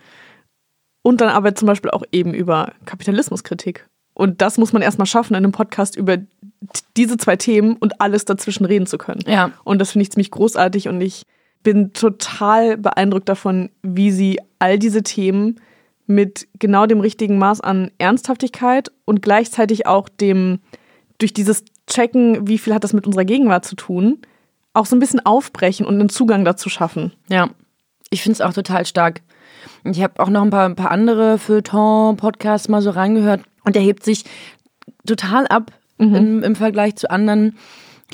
Und 1.03 1.21
dann 1.21 1.29
aber 1.29 1.55
zum 1.55 1.67
Beispiel 1.67 1.91
auch 1.91 2.05
eben 2.13 2.33
über 2.33 2.73
Kapitalismuskritik. 2.87 3.89
Und 4.15 4.41
das 4.41 4.59
muss 4.59 4.73
man 4.73 4.81
erstmal 4.81 5.07
schaffen, 5.07 5.35
in 5.35 5.39
einem 5.39 5.53
Podcast 5.53 5.97
über 5.97 6.19
diese 6.97 7.17
zwei 7.17 7.37
Themen 7.37 7.77
und 7.77 8.01
alles 8.01 8.25
dazwischen 8.25 8.65
reden 8.65 8.87
zu 8.87 8.97
können. 8.97 9.23
Ja. 9.27 9.51
Und 9.65 9.81
das 9.81 9.91
finde 9.91 10.05
ich 10.05 10.13
ziemlich 10.13 10.31
großartig 10.31 10.89
und 10.89 11.01
ich 11.01 11.25
bin 11.65 11.93
total 11.93 12.77
beeindruckt 12.77 13.29
davon, 13.29 13.71
wie 13.83 14.13
sie 14.13 14.39
all 14.61 14.79
diese 14.79 15.03
Themen 15.03 15.61
mit 16.07 16.47
genau 16.59 16.87
dem 16.87 17.01
richtigen 17.01 17.39
Maß 17.39 17.61
an 17.61 17.91
Ernsthaftigkeit 17.99 18.91
und 19.05 19.23
gleichzeitig 19.23 19.87
auch 19.87 20.09
dem, 20.09 20.61
durch 21.19 21.33
dieses 21.33 21.65
Checken, 21.87 22.47
wie 22.47 22.59
viel 22.59 22.75
hat 22.75 22.85
das 22.85 22.93
mit 22.93 23.07
unserer 23.07 23.25
Gegenwart 23.25 23.65
zu 23.65 23.77
tun, 23.77 24.19
auch 24.73 24.87
so 24.87 24.97
ein 24.97 25.01
bisschen 25.01 25.25
aufbrechen 25.25 25.87
und 25.87 25.95
einen 25.95 26.09
Zugang 26.09 26.45
dazu 26.45 26.69
schaffen. 26.69 27.13
Ja, 27.29 27.51
ich 28.11 28.23
finde 28.23 28.35
es 28.35 28.41
auch 28.41 28.53
total 28.53 28.87
stark. 28.87 29.23
Ich 29.85 30.03
habe 30.03 30.21
auch 30.21 30.29
noch 30.29 30.43
ein 30.43 30.51
paar, 30.51 30.67
ein 30.67 30.77
paar 30.77 30.91
andere 30.91 31.39
Feuilleton-Podcasts 31.39 32.69
mal 32.69 32.83
so 32.83 32.91
reingehört 32.91 33.43
und 33.65 33.77
der 33.77 33.83
hebt 33.83 34.05
sich 34.05 34.25
total 35.07 35.47
ab 35.47 35.73
im, 35.99 36.43
im 36.43 36.57
Vergleich 36.57 36.97
zu 36.97 37.11
anderen. 37.11 37.57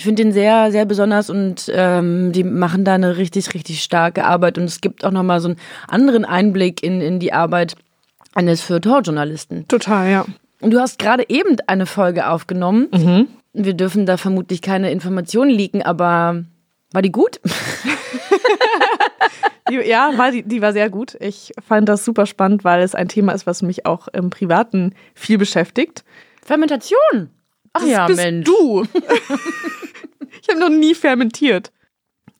Ich 0.01 0.05
finde 0.05 0.23
den 0.23 0.33
sehr, 0.33 0.73
sehr 0.73 0.87
besonders 0.87 1.29
und 1.29 1.71
ähm, 1.75 2.33
die 2.33 2.43
machen 2.43 2.87
da 2.87 2.95
eine 2.95 3.19
richtig, 3.19 3.53
richtig 3.53 3.83
starke 3.83 4.25
Arbeit 4.25 4.57
und 4.57 4.65
es 4.65 4.81
gibt 4.81 5.05
auch 5.05 5.11
nochmal 5.11 5.43
so 5.43 5.49
einen 5.49 5.59
anderen 5.89 6.25
Einblick 6.25 6.83
in, 6.83 7.03
in 7.03 7.19
die 7.19 7.35
Arbeit 7.35 7.77
eines 8.33 8.63
Feuilleton-Journalisten. 8.63 9.69
Total, 9.69 10.11
ja. 10.11 10.25
Und 10.63 10.71
du 10.71 10.81
hast 10.81 10.99
gerade 10.99 11.27
eben 11.29 11.59
eine 11.67 11.85
Folge 11.85 12.29
aufgenommen. 12.29 12.89
Wir 13.53 13.75
dürfen 13.75 14.07
da 14.07 14.17
vermutlich 14.17 14.63
keine 14.63 14.91
Informationen 14.91 15.51
leaken, 15.51 15.83
aber 15.83 16.45
war 16.93 17.03
die 17.03 17.13
gut? 17.13 17.39
Ja, 19.71 20.11
war, 20.17 20.33
die, 20.33 20.43
die 20.43 20.63
war 20.63 20.73
sehr 20.73 20.91
gut. 20.91 21.17
Ich 21.21 21.53
fand 21.65 21.89
das 21.89 22.05
super 22.05 22.27
spannend, 22.27 22.65
weil 22.65 22.83
es 22.83 22.97
ein 22.97 23.07
Thema 23.07 23.35
ist, 23.35 23.47
was 23.47 23.63
mich 23.63 23.87
auch 23.87 24.09
im 24.09 24.29
Privaten 24.29 24.97
viel 25.15 25.39
beschäftigt. 25.39 26.03
Fermentation. 26.45 27.31
Ach 27.73 27.81
Das 27.81 27.89
ja, 27.91 28.07
bist 28.07 28.19
Mensch. 28.21 28.47
du. 28.47 28.85
ich 30.43 30.49
habe 30.49 30.61
noch 30.61 30.69
nie 30.71 30.95
fermentiert. 30.95 31.71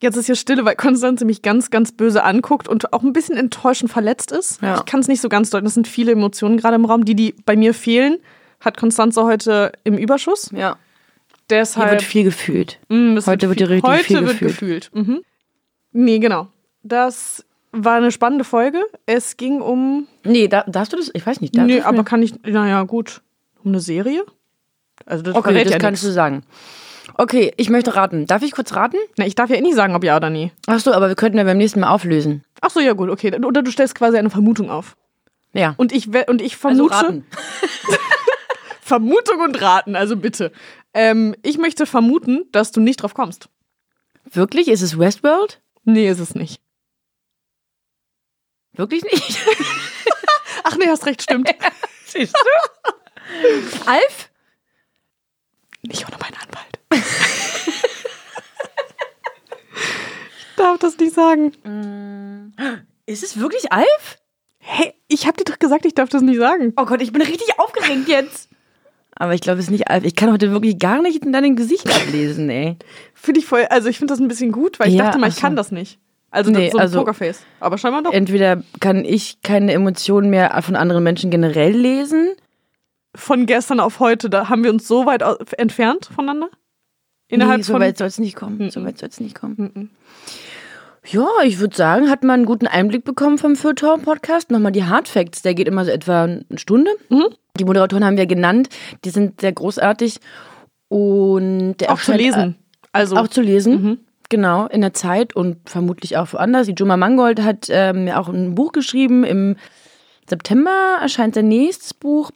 Jetzt 0.03 0.17
ist 0.17 0.27
hier 0.27 0.35
Stille, 0.37 0.65
weil 0.65 0.77
Konstanze 0.77 1.25
mich 1.27 1.43
ganz, 1.43 1.71
ganz 1.71 1.93
böse 1.93 2.25
anguckt 2.25 2.69
und 2.69 2.93
auch 2.93 3.03
ein 3.03 3.13
bisschen 3.13 3.37
enttäuschend 3.37 3.93
verletzt 3.93 4.33
ist. 4.33 4.63
Ja. 4.63 4.77
Ich 4.79 4.85
kann 4.87 5.01
es 5.01 5.09
nicht 5.09 5.21
so 5.21 5.29
ganz 5.29 5.51
deuten. 5.51 5.65
Das 5.67 5.75
sind 5.75 5.87
viele 5.87 6.13
Emotionen 6.13 6.57
gerade 6.57 6.77
im 6.77 6.87
Raum. 6.87 7.05
Die, 7.05 7.15
die 7.15 7.35
bei 7.45 7.55
mir 7.55 7.75
fehlen, 7.75 8.17
hat 8.61 8.79
Konstanze 8.79 9.23
heute 9.25 9.73
im 9.85 9.99
Überschuss. 9.99 10.51
Ja. 10.53 10.77
Hier 11.51 11.59
Deshalb. 11.59 11.91
wird 11.91 12.03
viel 12.03 12.25
gefühlt. 12.25 12.79
Mm, 12.89 13.17
es 13.17 13.27
heute 13.27 13.49
wird 13.49 13.59
viel- 13.59 13.67
hier 13.67 13.75
richtig 13.77 13.91
heute 13.91 14.05
viel 14.05 14.21
wird 14.27 14.39
gefühlt. 14.39 14.91
gefühlt. 14.91 14.91
Mhm. 14.95 15.21
Nee, 15.93 16.19
genau. 16.19 16.47
das 16.83 17.45
war 17.73 17.97
eine 17.97 18.11
spannende 18.11 18.45
Folge. 18.45 18.83
Es 19.07 19.37
ging 19.37 19.61
um. 19.61 20.07
Nee, 20.25 20.49
da, 20.49 20.63
darfst 20.67 20.93
du 20.93 20.97
das? 20.97 21.11
Ich 21.15 21.25
weiß 21.27 21.41
nicht. 21.41 21.57
darf 21.57 21.67
Nee, 21.67 21.81
aber 21.83 22.05
kann 22.05 22.23
ich. 22.23 22.35
Naja, 22.43 22.83
gut. 22.85 23.21
Um 23.63 23.71
eine 23.73 23.81
Serie? 23.81 24.25
Also, 25.11 25.23
das 25.25 25.35
Okay, 25.35 25.65
das 25.65 25.73
ja 25.73 25.79
kannst 25.79 26.03
nix. 26.03 26.11
du 26.11 26.13
sagen. 26.15 26.43
Okay, 27.15 27.53
ich 27.57 27.69
möchte 27.71 27.95
raten. 27.97 28.27
Darf 28.27 28.43
ich 28.43 28.53
kurz 28.53 28.75
raten? 28.75 28.97
Na, 29.19 29.27
ich 29.27 29.35
darf 29.35 29.51
ja 29.51 29.57
eh 29.57 29.61
nicht 29.61 29.75
sagen, 29.75 29.95
ob 29.95 30.05
ja 30.05 30.17
oder 30.17 30.31
nie. 30.31 30.53
Ach 30.67 30.79
so, 30.79 30.93
aber 30.93 31.09
wir 31.09 31.17
könnten 31.17 31.39
ja 31.39 31.45
beim 31.45 31.59
nächsten 31.59 31.81
Mal 31.81 31.91
auflösen. 31.91 32.45
Ach 32.61 32.71
so, 32.71 32.81
ja, 32.81 32.93
gut, 32.93 33.11
okay. 33.11 33.35
Oder 33.45 33.63
du 33.63 33.71
stellst 33.71 33.95
quasi 33.95 34.17
eine 34.17 34.31
Vermutung 34.31 34.71
auf. 34.71 34.97
Ja. 35.53 35.75
Und 35.77 35.93
ich, 35.93 36.09
und 36.29 36.41
ich 36.41 36.53
also 36.65 36.89
vermute. 36.89 36.95
raten. 36.95 37.27
Vermutung 38.81 39.41
und 39.41 39.61
raten, 39.61 39.97
also 39.97 40.17
bitte. 40.17 40.51
Ähm, 40.95 41.35
ich 41.43 41.59
möchte 41.59 41.87
vermuten, 41.87 42.45
dass 42.53 42.73
du 42.73 42.81
nicht 42.81 43.03
drauf 43.03 43.15
kommst. 43.15 43.49
Wirklich? 44.33 44.69
Ist 44.69 44.83
es 44.83 44.99
Westworld? 44.99 45.61
Nee, 45.85 46.09
ist 46.09 46.21
es 46.21 46.35
nicht. 46.35 46.61
Wirklich 48.75 49.03
nicht? 49.05 49.39
Ach 50.65 50.77
nee, 50.77 50.87
hast 50.89 51.07
recht, 51.07 51.23
stimmt. 51.23 51.51
Siehst 52.07 52.35
du? 52.35 52.91
Alf? 53.87 54.30
Ich 55.83 56.07
ohne 56.07 56.17
meinen 56.21 56.37
Anwalt. 56.37 56.79
ich 60.49 60.57
darf 60.57 60.79
das 60.79 60.99
nicht 60.99 61.15
sagen. 61.15 62.53
Ist 63.07 63.23
es 63.23 63.39
wirklich 63.39 63.73
Alf? 63.73 64.19
Hey, 64.59 64.93
ich 65.09 65.27
hab 65.27 65.37
dir 65.37 65.45
doch 65.45 65.59
gesagt, 65.59 65.87
ich 65.87 65.95
darf 65.95 66.09
das 66.11 66.23
nicht 66.23 66.39
sagen. 66.39 66.73
Oh 66.77 66.85
Gott, 66.85 67.01
ich 67.03 67.13
bin 67.13 67.23
richtig 67.23 67.59
aufgeregt 67.59 68.09
jetzt. 68.09 68.49
Aber 69.17 69.35
ich 69.35 69.41
glaube, 69.41 69.59
es 69.59 69.67
ist 69.67 69.71
nicht 69.71 69.89
Alf. 69.89 70.05
Ich 70.05 70.15
kann 70.17 70.31
heute 70.33 70.51
wirklich 70.53 70.79
gar 70.79 71.03
nicht 71.03 71.25
in 71.25 71.33
deinem 71.33 71.57
Gesicht 71.57 71.89
ablesen, 71.91 72.49
ey. 72.51 72.77
Finde 73.15 73.41
ich 73.41 73.47
voll, 73.47 73.65
also 73.71 73.89
ich 73.89 73.99
finde 73.99 74.13
das 74.13 74.21
ein 74.21 74.29
bisschen 74.29 74.53
gut, 74.53 74.79
weil 74.79 74.89
ich 74.89 74.95
Ja, 74.95 75.07
dachte 75.07 75.19
mal, 75.19 75.29
ich 75.29 75.35
so. 75.35 75.41
kann 75.41 75.57
das 75.57 75.73
nicht. 75.73 75.99
Also 76.31 76.51
Nee, 76.51 76.71
so 76.71 76.79
ein 76.79 76.83
also- 76.83 76.99
Pokerface. 77.01 77.41
Aber 77.59 77.77
scheinbar 77.77 78.03
doch. 78.03 78.13
Entweder 78.13 78.63
kann 78.79 79.05
ich 79.05 79.43
keine 79.43 79.73
Emotionen 79.73 80.31
mehr 80.31 80.57
von 80.63 80.77
anderen 80.77 81.03
Menschen 81.03 81.31
generell 81.31 81.73
lesen. 81.73 82.35
Von 83.15 83.47
gestern 83.47 83.81
auf 83.81 83.99
heute, 84.01 84.31
da 84.31 84.49
haben 84.49 84.63
wir 84.63 84.71
uns 84.71 84.87
so 84.87 85.07
weit 85.07 85.23
entfernt 85.59 86.09
voneinander. 86.15 86.49
Innerhalb 87.29 87.59
nee, 87.59 87.63
so 87.65 87.73
von. 87.75 87.83
weit 87.83 87.99
soll 87.99 88.09
es 88.09 88.19
nicht 88.19 88.37
kommen. 88.37 88.71
So 88.71 88.85
weit 88.85 88.99
soll 88.99 89.09
es 89.09 89.21
nicht 89.21 89.35
kommen. 89.35 89.91
Ja, 91.07 91.27
ich 91.45 91.59
würde 91.59 91.77
sagen, 91.77 92.11
hat 92.11 92.23
man 92.23 92.41
einen 92.41 92.45
guten 92.47 92.67
Einblick 92.67 93.05
bekommen 93.05 93.39
vom 93.39 93.57
Feuilleton-Podcast. 93.57 94.51
Nochmal 94.51 94.73
die 94.73 94.85
Hard 94.85 95.09
Facts, 95.09 95.43
der 95.43 95.55
geht 95.55 95.67
immer 95.67 95.85
so 95.85 95.91
etwa 95.91 96.25
eine 96.25 96.45
Stunde. 96.57 96.91
Mhm. 97.09 97.27
Die 97.59 97.65
Moderatoren 97.65 98.05
haben 98.05 98.17
wir 98.17 98.27
genannt, 98.27 98.69
die 99.05 99.11
sind 99.11 99.41
sehr 99.41 99.53
großartig. 99.53 100.21
Und 100.89 101.75
der 101.79 101.93
auch 101.93 102.01
zu 102.01 102.13
erscheint- 102.13 102.19
lesen. 102.19 102.57
Also 102.93 103.17
Auch 103.17 103.29
zu 103.29 103.41
lesen. 103.41 104.01
Genau, 104.29 104.67
in 104.67 104.81
der 104.81 104.93
Zeit 104.93 105.35
und 105.35 105.69
vermutlich 105.69 106.17
auch 106.17 106.33
woanders. 106.33 106.67
Die 106.67 106.75
Juma 106.75 106.97
Mangold 106.97 107.41
hat 107.43 107.67
ähm, 107.71 108.07
ja 108.09 108.19
auch 108.21 108.29
ein 108.29 108.55
Buch 108.55 108.73
geschrieben. 108.73 109.25
Im 109.25 109.57
September 110.29 110.99
erscheint 111.01 111.35
sein 111.35 111.49
nächstes 111.49 111.95
Buch. 111.95 112.31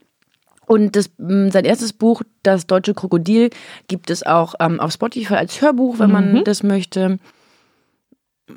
Und 0.67 0.97
das, 0.97 1.11
m, 1.19 1.51
sein 1.51 1.65
erstes 1.65 1.93
Buch, 1.93 2.23
Das 2.43 2.67
Deutsche 2.67 2.95
Krokodil, 2.95 3.51
gibt 3.89 4.11
es 4.11 4.25
auch 4.25 4.55
ähm, 4.61 4.81
auf 4.81 4.93
Spotify 4.93 5.35
als 5.35 5.61
Hörbuch, 5.61 5.99
wenn 5.99 6.11
man 6.11 6.45
das 6.45 6.63
möchte. 6.63 7.19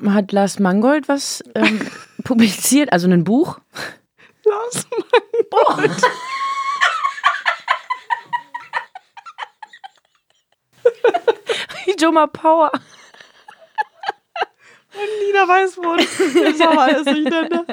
Hat 0.06 0.32
Lars 0.32 0.58
Mangold 0.58 1.08
was 1.08 1.42
ähm, 1.54 1.80
publiziert, 2.24 2.92
also 2.92 3.08
ein 3.08 3.24
Buch. 3.24 3.58
Lars 4.44 4.86
Joma 11.98 12.26
Power. 12.26 12.70
Nina 15.26 15.48
Weißbrot. 15.48 16.00
Jetzt 16.00 16.64
haben 16.64 16.76
wir 16.76 16.82
alles 16.82 17.04
durcheinander. 17.04 17.64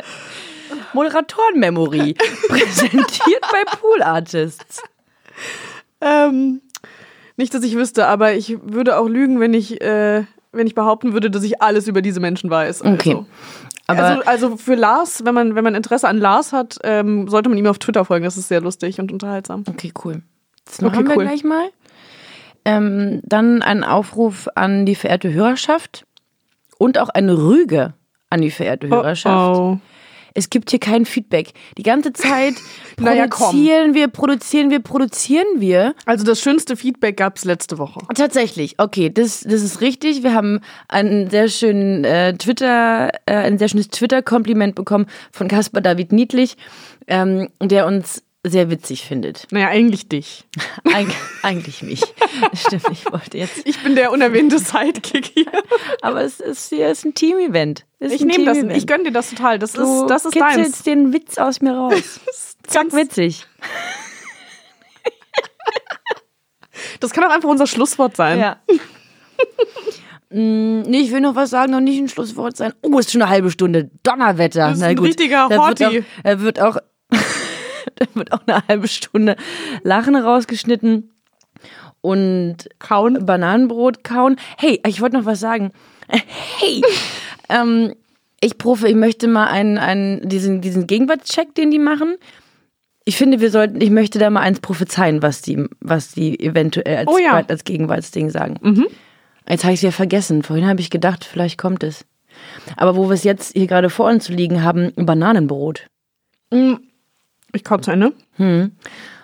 Moderatoren-Memory. 0.93 2.13
präsentiert 2.47 3.41
bei 3.51 3.63
Pool 3.77 4.01
Artists. 4.01 4.81
Ähm, 6.01 6.61
nicht, 7.37 7.53
dass 7.53 7.63
ich 7.63 7.75
wüsste, 7.75 8.07
aber 8.07 8.33
ich 8.33 8.57
würde 8.63 8.97
auch 8.97 9.07
lügen, 9.07 9.39
wenn 9.39 9.53
ich, 9.53 9.81
äh, 9.81 10.23
wenn 10.51 10.67
ich 10.67 10.75
behaupten 10.75 11.13
würde, 11.13 11.29
dass 11.29 11.43
ich 11.43 11.61
alles 11.61 11.87
über 11.87 12.01
diese 12.01 12.19
Menschen 12.19 12.49
weiß. 12.49 12.81
Also. 12.81 12.93
Okay. 12.93 13.25
Aber 13.87 14.03
also, 14.03 14.21
also 14.23 14.57
für 14.57 14.75
Lars, 14.75 15.25
wenn 15.25 15.35
man, 15.35 15.55
wenn 15.55 15.63
man 15.63 15.75
Interesse 15.75 16.07
an 16.07 16.17
Lars 16.17 16.53
hat, 16.53 16.79
ähm, 16.83 17.27
sollte 17.27 17.49
man 17.49 17.57
ihm 17.57 17.67
auf 17.67 17.77
Twitter 17.77 18.03
folgen. 18.03 18.25
Das 18.25 18.37
ist 18.37 18.47
sehr 18.47 18.61
lustig 18.61 18.99
und 18.99 19.11
unterhaltsam. 19.11 19.63
Okay, 19.67 19.91
cool. 20.03 20.23
Das 20.65 20.81
machen 20.81 20.99
Okay, 20.99 21.09
wir 21.09 21.17
cool. 21.17 21.25
gleich 21.25 21.43
mal. 21.43 21.69
Ähm, 22.63 23.21
dann 23.23 23.61
ein 23.61 23.83
Aufruf 23.83 24.47
an 24.55 24.87
die 24.87 24.95
verehrte 24.95 25.31
Hörerschaft 25.31 26.05
und 26.79 26.97
auch 26.97 27.09
eine 27.09 27.37
Rüge 27.37 27.93
an 28.31 28.41
die 28.41 28.49
verehrte 28.49 28.87
Hörerschaft. 28.87 29.57
Oh, 29.59 29.79
Es 30.35 30.49
gibt 30.49 30.69
hier 30.69 30.79
kein 30.79 31.05
Feedback. 31.05 31.53
Die 31.77 31.83
ganze 31.83 32.13
Zeit 32.13 32.53
Naja, 32.99 33.27
komm. 33.27 33.47
produzieren 33.47 33.93
wir, 33.93 34.07
produzieren 34.07 34.69
wir, 34.69 34.79
produzieren 34.79 35.47
wir. 35.55 35.95
Also 36.05 36.23
das 36.23 36.39
schönste 36.41 36.77
Feedback 36.77 37.17
gab 37.17 37.37
es 37.37 37.45
letzte 37.45 37.77
Woche. 37.77 38.01
Tatsächlich, 38.13 38.75
okay, 38.77 39.09
das, 39.09 39.41
das 39.41 39.61
ist 39.61 39.81
richtig. 39.81 40.23
Wir 40.23 40.33
haben 40.33 40.59
einen 40.87 41.29
sehr 41.29 41.47
schönen 41.47 42.03
äh, 42.03 42.33
Twitter, 42.37 43.09
äh, 43.25 43.33
ein 43.33 43.57
sehr 43.57 43.69
schönes 43.69 43.89
Twitter-Kompliment 43.89 44.75
bekommen 44.75 45.07
von 45.31 45.47
Caspar 45.47 45.81
David 45.81 46.11
Niedlich, 46.11 46.57
ähm, 47.07 47.49
der 47.61 47.87
uns 47.87 48.24
sehr 48.49 48.69
witzig 48.69 49.03
findet. 49.05 49.47
Naja, 49.51 49.67
eigentlich 49.69 50.07
dich. 50.07 50.45
Eig 50.93 51.07
eigentlich 51.41 51.81
mich. 51.81 52.01
Stimmt, 52.53 52.85
ich 52.91 53.11
wollte 53.11 53.37
jetzt. 53.37 53.65
Ich 53.65 53.81
bin 53.83 53.95
der 53.95 54.11
unerwähnte 54.11 54.59
Sidekick 54.59 55.25
hier. 55.33 55.51
Aber 56.01 56.21
es 56.21 56.39
ist 56.39 56.69
hier 56.69 56.89
ist 56.89 57.05
ein 57.05 57.13
Team-Event. 57.13 57.85
Ist 57.99 58.13
Ich 58.13 58.25
nehme 58.25 58.45
das, 58.45 58.57
ich 58.77 58.87
gönn 58.87 59.03
dir 59.03 59.11
das 59.11 59.29
total. 59.29 59.59
Das 59.59 59.73
Du 59.73 59.81
ist, 60.03 60.09
das 60.09 60.25
ist 60.25 60.35
deins. 60.39 60.83
den 60.83 61.13
Witz 61.13 61.37
aus 61.37 61.61
mir 61.61 61.73
raus. 61.73 62.19
Zack, 62.67 62.93
witzig. 62.93 63.45
Das 66.99 67.11
kann 67.11 67.23
auch 67.23 67.29
einfach 67.31 67.49
unser 67.49 67.67
Schlusswort 67.67 68.15
sein. 68.15 68.39
Ja. 68.39 68.57
Mm, 70.29 70.81
Nee, 70.81 70.99
ich 70.99 71.11
will 71.11 71.21
noch 71.21 71.35
was 71.35 71.49
sagen, 71.51 71.71
noch 71.71 71.79
nicht 71.79 71.97
ein 71.99 72.09
Schlusswort 72.09 72.57
sein. 72.57 72.73
Oh, 72.81 72.97
es 72.99 73.05
ist 73.07 73.11
schon 73.13 73.21
eine 73.21 73.31
halbe 73.31 73.51
Stunde. 73.51 73.89
Donnerwetter. 74.03 74.67
Das 74.67 74.73
ist 74.75 74.79
Na 74.81 74.87
ein 74.87 74.95
gut. 74.95 75.07
richtiger 75.07 75.49
Horti. 75.49 76.03
da 76.23 76.39
wird 76.41 76.59
auch, 76.59 76.77
da 77.95 78.05
wird 78.13 78.31
auch 78.31 78.41
eine 78.47 78.67
halbe 78.67 78.87
Stunde 78.87 79.35
Lachen 79.83 80.15
rausgeschnitten 80.15 81.11
und 82.01 82.69
Kauen. 82.79 83.25
Bananenbrot 83.25 84.03
kauen. 84.03 84.37
Hey, 84.57 84.81
ich 84.85 85.01
wollte 85.01 85.17
noch 85.17 85.25
was 85.25 85.39
sagen. 85.39 85.71
Hey, 86.59 86.83
ähm, 87.49 87.95
ich 88.41 88.59
profe, 88.59 88.87
ich 88.87 88.95
möchte 88.95 89.27
mal 89.27 89.47
einen, 89.47 89.79
einen 89.79 90.27
diesen, 90.29 90.61
diesen 90.61 90.85
Gegenwartscheck, 90.85 91.55
den 91.55 91.71
die 91.71 91.79
machen. 91.79 92.15
Ich 93.05 93.17
finde, 93.17 93.39
wir 93.39 93.49
sollten, 93.49 93.81
ich 93.81 93.89
möchte 93.89 94.19
da 94.19 94.29
mal 94.29 94.41
eins 94.41 94.59
prophezeien, 94.59 95.23
was 95.23 95.41
die, 95.41 95.65
was 95.79 96.11
die 96.11 96.39
eventuell 96.39 96.97
als, 96.97 97.07
Oh 97.07 97.17
ja. 97.17 97.43
als 97.47 97.63
Gegenwartsding 97.63 98.29
sagen. 98.29 98.57
Jetzt 99.49 99.63
habe 99.63 99.73
ich 99.73 99.79
es 99.79 99.83
ja 99.83 99.91
vergessen. 99.91 100.43
Vorhin 100.43 100.67
habe 100.67 100.79
ich 100.81 100.91
gedacht, 100.91 101.23
vielleicht 101.23 101.57
kommt 101.57 101.83
es. 101.83 102.05
Aber 102.77 102.95
wo 102.95 103.07
wir 103.07 103.13
es 103.13 103.23
jetzt 103.23 103.53
hier 103.53 103.67
gerade 103.67 103.89
vor 103.89 104.07
uns 104.07 104.29
liegen 104.29 104.61
haben, 104.63 104.91
Bananenbrot. 104.95 105.87
Ich 107.55 107.63
komme 107.63 107.81
zu 107.81 107.91
Ende. 107.91 108.13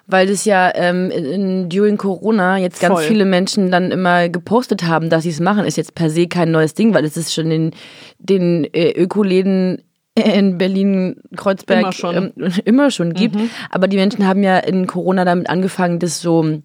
Weil 0.07 0.27
das 0.27 0.45
ja 0.45 0.71
ähm, 0.73 1.11
in, 1.11 1.25
in, 1.25 1.69
during 1.69 1.97
Corona 1.97 2.57
jetzt 2.57 2.81
ganz 2.81 2.95
Voll. 2.95 3.03
viele 3.03 3.25
Menschen 3.25 3.71
dann 3.71 3.91
immer 3.91 4.29
gepostet 4.29 4.83
haben, 4.83 5.09
dass 5.09 5.23
sie 5.23 5.29
es 5.29 5.39
machen, 5.39 5.65
ist 5.65 5.77
jetzt 5.77 5.95
per 5.95 6.09
se 6.09 6.27
kein 6.27 6.51
neues 6.51 6.73
Ding, 6.73 6.93
weil 6.93 7.05
es 7.05 7.17
ist 7.17 7.33
schon 7.33 7.51
in 7.51 7.71
den 8.19 8.65
äh, 8.73 8.91
Ökoläden 8.91 9.83
in 10.15 10.57
Berlin, 10.57 11.21
Kreuzberg 11.35 11.81
Immer 11.81 11.91
schon. 11.93 12.33
Ähm, 12.35 12.51
immer 12.65 12.91
schon 12.91 13.13
gibt. 13.13 13.37
Aber 13.69 13.87
die 13.87 13.97
Menschen 13.97 14.27
haben 14.27 14.43
ja 14.43 14.57
in 14.57 14.87
Corona 14.87 15.23
damit 15.23 15.49
angefangen, 15.49 15.99
das 15.99 16.21
so 16.21 16.61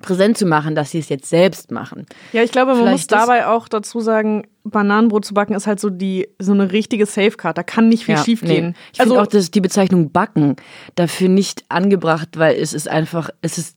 präsent 0.00 0.36
zu 0.38 0.46
machen, 0.46 0.74
dass 0.74 0.90
sie 0.90 0.98
es 0.98 1.08
jetzt 1.08 1.28
selbst 1.28 1.70
machen. 1.70 2.06
Ja, 2.32 2.42
ich 2.42 2.50
glaube, 2.52 2.72
man 2.72 2.80
Vielleicht 2.82 3.10
muss 3.10 3.18
dabei 3.20 3.46
auch 3.46 3.68
dazu 3.68 4.00
sagen, 4.00 4.46
Bananenbrot 4.64 5.24
zu 5.24 5.34
backen 5.34 5.54
ist 5.54 5.66
halt 5.66 5.80
so 5.80 5.90
die 5.90 6.28
so 6.38 6.52
eine 6.52 6.72
richtige 6.72 7.06
Safecard. 7.06 7.56
Da 7.56 7.62
kann 7.62 7.88
nicht 7.88 8.04
viel 8.06 8.16
Ja, 8.16 8.24
schief 8.24 8.40
gehen. 8.42 8.68
nee. 8.68 8.74
Ich 8.92 9.00
finde 9.00 9.20
auch, 9.20 9.26
dass 9.26 9.50
die 9.50 9.60
Bezeichnung 9.60 10.10
Backen 10.10 10.56
dafür 10.94 11.28
nicht 11.28 11.64
angebracht, 11.68 12.30
weil 12.38 12.56
es 12.56 12.72
ist 12.72 12.88
einfach, 12.88 13.30
es 13.42 13.58
ist 13.58 13.76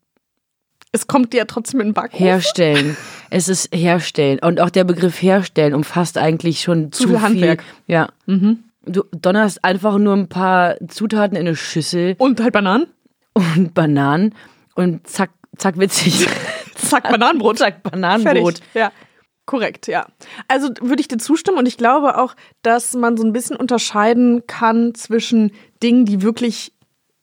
es 0.96 1.08
kommt 1.08 1.34
dir 1.34 1.38
ja 1.38 1.46
trotzdem 1.46 1.80
in 1.80 1.88
den 1.88 1.94
Backofen. 1.96 2.24
Herstellen. 2.24 2.96
es 3.32 3.50
ist 3.50 3.74
herstellen. 3.76 4.38
Und 4.40 4.60
auch 4.62 4.70
der 4.70 4.84
Begriff 4.84 5.20
herstellen 5.24 5.74
umfasst 5.74 6.20
eigentlich 6.20 6.62
schon 6.62 6.92
zu, 6.92 7.08
viel 7.08 7.22
Handwerk. 7.22 7.64
Ja. 7.88 8.10
Du 8.86 9.04
donnerst 9.12 9.64
einfach 9.64 9.98
nur 9.98 10.14
ein 10.16 10.28
paar 10.30 10.76
Zutaten 10.90 11.36
in 11.36 11.48
eine 11.48 11.56
Schüssel 11.56 12.16
Und 12.20 12.40
halt 12.42 12.54
Bananen. 12.54 12.86
und 13.34 13.74
Bananen 13.74 14.36
und 14.76 15.08
zack, 15.08 15.32
zack, 15.58 15.78
witzig. 15.78 16.28
Zack, 16.76 17.04
Bananenbrot. 17.04 17.58
zack, 17.58 17.84
Bananenbrot. 17.84 18.60
Fertig. 18.60 18.64
Ja. 18.74 18.92
Korrekt, 19.46 19.88
ja. 19.88 20.08
Also 20.48 20.70
würde 20.82 21.02
ich 21.02 21.08
dir 21.08 21.18
zustimmen 21.18 21.58
und 21.58 21.66
ich 21.66 21.78
glaube 21.78 22.18
auch, 22.18 22.36
dass 22.62 22.94
man 22.94 23.18
so 23.18 23.24
ein 23.24 23.34
bisschen 23.34 23.58
unterscheiden 23.58 24.48
kann 24.48 24.96
zwischen 24.96 25.52
Dingen, 25.82 26.06
die 26.06 26.22
wirklich 26.22 26.74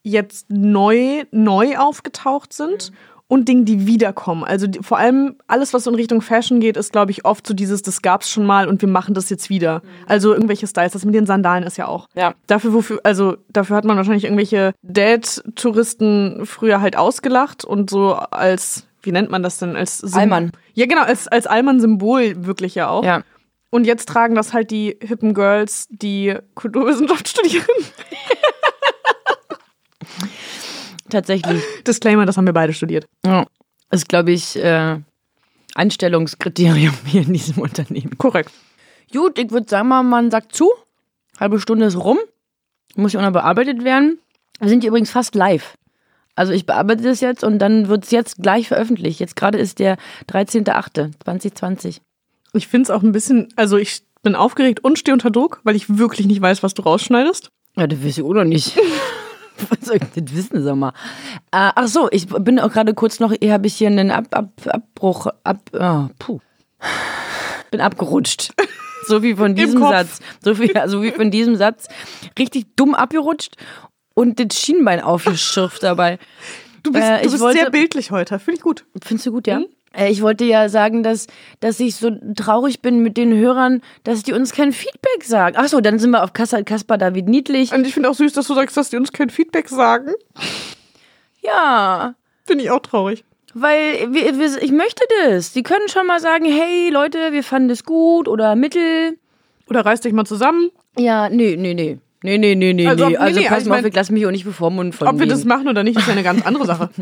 jetzt 0.03 0.51
neu, 0.51 1.25
neu 1.31 1.79
aufgetaucht 1.79 2.53
sind 2.53 2.93
und 3.31 3.49
Dingen, 3.49 3.65
die 3.65 3.87
wiederkommen. 3.87 4.43
Also 4.43 4.67
die, 4.67 4.81
vor 4.83 4.99
allem 4.99 5.37
alles, 5.47 5.73
was 5.73 5.85
so 5.85 5.91
in 5.91 5.95
Richtung 5.97 6.21
Fashion 6.21 6.59
geht, 6.59 6.77
ist, 6.77 6.91
glaube 6.91 7.13
ich, 7.13 7.25
oft 7.25 7.47
so 7.47 7.55
dieses, 7.55 7.81
das 7.81 8.03
gab's 8.03 8.29
schon 8.29 8.45
mal 8.45 8.69
und 8.69 8.83
wir 8.83 8.89
machen 8.89 9.15
das 9.15 9.31
jetzt 9.31 9.49
wieder. 9.49 9.83
Also 10.07 10.35
irgendwelche 10.35 10.67
Styles, 10.67 10.93
das 10.95 11.05
mit 11.05 11.15
den 11.15 11.27
Sandalen 11.27 11.63
ist 11.63 11.77
ja 11.79 11.87
auch. 11.87 12.09
Ja. 12.15 12.35
Dafür, 12.49 12.73
wofür, 12.75 12.99
also 13.05 13.37
dafür 13.49 13.77
hat 13.77 13.85
man 13.85 13.97
wahrscheinlich 13.97 14.25
irgendwelche 14.25 14.73
Dad-Touristen 14.83 16.45
früher 16.45 16.81
halt 16.81 16.97
ausgelacht 16.97 17.65
und 17.65 17.89
so 17.89 18.15
als, 18.15 18.87
wie 19.03 19.13
nennt 19.13 19.31
man 19.31 19.43
das 19.45 19.59
denn? 19.59 19.77
Als 19.77 20.01
Sym- 20.01 20.19
Allmann. 20.19 20.53
Ja, 20.75 20.87
genau, 20.87 21.03
als, 21.03 21.29
als 21.29 21.47
Allmann-Symbol 21.47 22.47
wirklich 22.47 22.75
ja 22.75 22.89
auch. 22.89 23.05
Ja. 23.05 23.23
Und 23.71 23.87
jetzt 23.87 24.09
tragen 24.09 24.35
das 24.35 24.53
halt 24.53 24.73
die 24.73 24.97
hippen 25.01 25.35
Girls, 25.35 25.87
die 25.91 26.35
Kulturwissenschaft 26.57 27.29
studieren. 27.29 27.65
Tatsächlich. 31.11 31.63
Disclaimer, 31.87 32.27
das 32.27 32.37
haben 32.37 32.47
wir 32.47 32.53
beide 32.53 32.73
studiert. 32.73 33.07
Ja. 33.25 33.47
Das 33.91 34.03
ist, 34.03 34.09
glaube 34.09 34.33
ich, 34.33 34.57
äh, 34.57 34.99
Einstellungskriterium 35.75 36.95
hier 37.07 37.23
in 37.23 37.33
diesem 37.33 37.63
Unternehmen. 37.63 38.17
Korrekt. 38.19 38.53
Gut, 39.13 39.39
ich 39.39 39.51
würde 39.51 39.69
sagen, 39.69 39.89
mal, 39.89 40.03
man 40.03 40.31
sagt 40.31 40.55
zu. 40.55 40.71
Halbe 41.39 41.59
Stunde 41.59 41.87
ist 41.87 41.97
rum. 41.97 42.19
Muss 42.97 43.13
ja 43.13 43.21
auch 43.21 43.25
noch 43.25 43.33
bearbeitet 43.33 43.85
werden. 43.85 44.19
Wir 44.61 44.69
sind 44.69 44.83
hier 44.83 44.89
übrigens 44.89 45.11
fast 45.11 45.35
live. 45.35 45.75
Also 46.37 46.53
ich 46.53 46.67
bearbeite 46.67 47.03
das 47.03 47.21
jetzt 47.21 47.45
und 47.45 47.59
dann 47.59 47.89
wird 47.89 48.05
es 48.05 48.11
jetzt 48.11 48.43
gleich 48.43 48.69
veröffentlicht. 48.69 49.21
Jetzt 49.21 49.37
gerade 49.37 49.59
ist 49.59 49.79
der 49.79 49.97
13.08.2020. 50.31 51.99
Ich 52.53 52.69
finde 52.69 52.85
es 52.85 52.91
auch 52.91 53.03
ein 53.03 53.13
bisschen, 53.13 53.49
also 53.57 53.77
ich 53.77 54.03
bin 54.23 54.35
aufgeregt 54.35 54.85
und 54.85 54.99
stehe 54.99 55.13
unter 55.13 55.31
Druck, 55.31 55.61
weil 55.65 55.77
ich 55.77 55.99
wirklich 55.99 56.27
nicht 56.27 56.41
weiß, 56.41 56.63
was 56.63 56.75
du 56.75 56.83
rausschneidest. 56.83 57.51
Ja, 57.77 57.87
das 57.87 58.03
weiß 58.05 58.19
ich 58.19 58.25
auch 58.25 58.33
noch 58.33 58.45
nicht. 58.45 58.79
Was 59.69 59.87
soll 59.87 59.97
ich 59.97 60.03
das 60.25 60.35
wissen, 60.35 60.63
sag 60.63 60.77
mal? 60.77 60.91
Äh, 61.53 61.71
ach 61.75 61.87
so, 61.89 62.09
ich 62.11 62.27
bin 62.29 62.59
auch 62.61 62.71
gerade 62.73 62.95
kurz 62.95 63.21
noch, 63.21 63.33
hier 63.33 63.53
habe 63.53 63.67
ich 63.67 63.75
hier 63.77 63.89
einen 63.89 64.11
Ab, 64.11 64.27
Ab, 64.33 64.49
Abbruch, 64.67 65.27
ab, 65.45 65.59
oh, 65.73 66.07
puh. 66.19 66.41
Bin 67.71 67.81
abgerutscht. 67.81 68.53
So 69.07 69.23
wie 69.23 69.35
von 69.35 69.55
diesem. 69.55 69.81
Satz. 69.81 70.19
So 70.45 70.59
wie, 70.59 70.71
so 70.87 71.03
wie 71.03 71.11
von 71.11 71.31
diesem 71.31 71.57
Satz. 71.57 71.89
Richtig 72.39 72.67
dumm 72.77 72.95
abgerutscht 72.95 73.57
und 74.13 74.39
das 74.39 74.61
Schienbein 74.61 75.01
aufgeschürft 75.01 75.83
dabei. 75.83 76.19
Du 76.83 76.93
bist, 76.93 77.05
Äh, 77.09 77.23
du 77.23 77.31
bist 77.31 77.41
wollte- 77.43 77.61
sehr 77.61 77.71
bildlich 77.71 78.11
heute, 78.11 78.39
finde 78.39 78.59
ich 78.59 78.63
gut. 78.63 78.85
Findest 79.03 79.27
du 79.27 79.33
gut, 79.33 79.47
ja? 79.47 79.61
Äh, 79.61 79.67
Ich 79.97 80.23
wollte 80.23 80.45
ja 80.45 80.69
sagen, 80.69 81.03
dass, 81.03 81.27
dass 81.59 81.81
ich 81.81 81.97
so 81.97 82.11
traurig 82.37 82.81
bin 82.81 83.01
mit 83.01 83.17
den 83.17 83.35
Hörern, 83.35 83.83
dass 84.05 84.23
die 84.23 84.33
uns 84.33 84.53
kein 84.53 84.73
Feedback 84.73 85.25
sagen. 85.25 85.57
Ach 85.59 85.67
so, 85.67 85.81
dann 85.81 85.99
sind 85.99 86.11
wir 86.11 86.23
auf 86.23 86.33
Kaspar, 86.33 86.97
David 86.97 87.29
Niedlich. 87.29 87.73
Und 87.75 87.87
ich 87.87 87.95
finde 87.95 88.09
auch 88.09 88.15
süß, 88.15 88.33
dass 88.33 88.47
du 88.47 88.55
sagst, 88.55 88.77
dass 88.77 88.91
die 88.91 88.97
uns 88.97 89.11
kein 89.11 89.31
Feedback 89.31 89.69
sagen. 89.69 90.13
Ja, 91.43 92.15
Finde 92.51 92.65
ich 92.65 92.71
auch 92.73 92.81
traurig. 92.81 93.23
Weil 93.55 94.13
wir, 94.13 94.37
wir, 94.37 94.61
ich 94.61 94.73
möchte 94.73 95.05
das. 95.23 95.53
Die 95.53 95.63
können 95.63 95.89
schon 95.89 96.05
mal 96.05 96.19
sagen, 96.19 96.47
hey 96.47 96.91
Leute, 96.91 97.31
wir 97.31 97.45
fanden 97.45 97.69
das 97.69 97.85
gut 97.85 98.27
oder 98.27 98.57
mittel. 98.57 99.19
Oder 99.69 99.87
reiß 99.87 100.01
dich 100.01 100.13
mal 100.13 100.25
zusammen. 100.25 100.71
Ja, 100.99 101.29
nee, 101.29 101.55
nee, 101.57 101.75
nee. 101.75 101.99
Nee, 102.23 102.37
nee, 102.37 102.55
nee, 102.55 102.75
nee, 102.75 102.87
Also, 102.87 103.05
nee. 103.07 103.11
nee, 103.13 103.17
Also 103.17 103.41
nee, 103.41 103.47
pass 103.49 103.63
ich 103.63 103.69
mal 103.69 103.77
auf, 103.77 103.81
mein- 103.83 103.89
ich 103.91 103.95
lasse 103.97 104.13
mich 104.13 104.27
auch 104.27 104.31
nicht 104.31 104.45
bevormunden 104.45 104.93
von 104.93 105.09
Ob 105.09 105.19
wir 105.19 105.27
das 105.27 105.45
machen 105.47 105.69
oder 105.69 105.83
nicht, 105.83 105.99
ist 105.99 106.07
ja 106.07 106.13
eine 106.13 106.23
ganz 106.23 106.45
andere 106.47 106.67
Sache. 106.67 106.91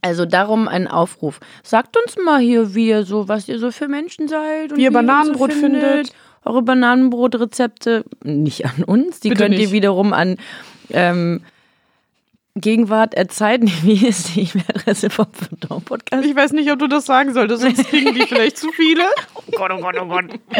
Also 0.00 0.24
darum 0.26 0.68
ein 0.68 0.86
Aufruf. 0.86 1.40
Sagt 1.64 1.96
uns 2.00 2.16
mal 2.24 2.38
hier, 2.38 2.74
wie 2.76 2.86
ihr 2.88 3.02
so, 3.02 3.26
was 3.26 3.48
ihr 3.48 3.58
so 3.58 3.72
für 3.72 3.88
Menschen 3.88 4.28
seid. 4.28 4.70
Und 4.70 4.78
Wie 4.78 4.84
ihr 4.84 4.92
Bananenbrot 4.92 5.52
so 5.52 5.58
findet. 5.58 6.12
Eure 6.44 6.62
Bananenbrotrezepte 6.62 8.04
nicht 8.22 8.64
an 8.64 8.84
uns. 8.84 9.18
Die 9.18 9.30
Bitte 9.30 9.42
könnt 9.42 9.54
ihr 9.56 9.60
nicht. 9.62 9.72
wiederum 9.72 10.12
an 10.12 10.36
ähm, 10.90 11.40
Gegenwart 12.54 13.14
erzeigen. 13.14 13.70
Wie 13.82 14.06
ist 14.06 14.36
die 14.36 14.42
E-Mail-Adresse 14.42 15.10
vom 15.10 15.26
Verdau 15.32 15.80
Podcast? 15.80 16.24
Ich 16.24 16.34
weiß 16.36 16.52
nicht, 16.52 16.70
ob 16.70 16.78
du 16.78 16.86
das 16.86 17.04
sagen 17.04 17.34
solltest, 17.34 17.62
sonst 17.62 17.88
kriegen 17.88 18.14
die 18.14 18.22
vielleicht 18.22 18.56
zu 18.56 18.70
viele. 18.70 19.02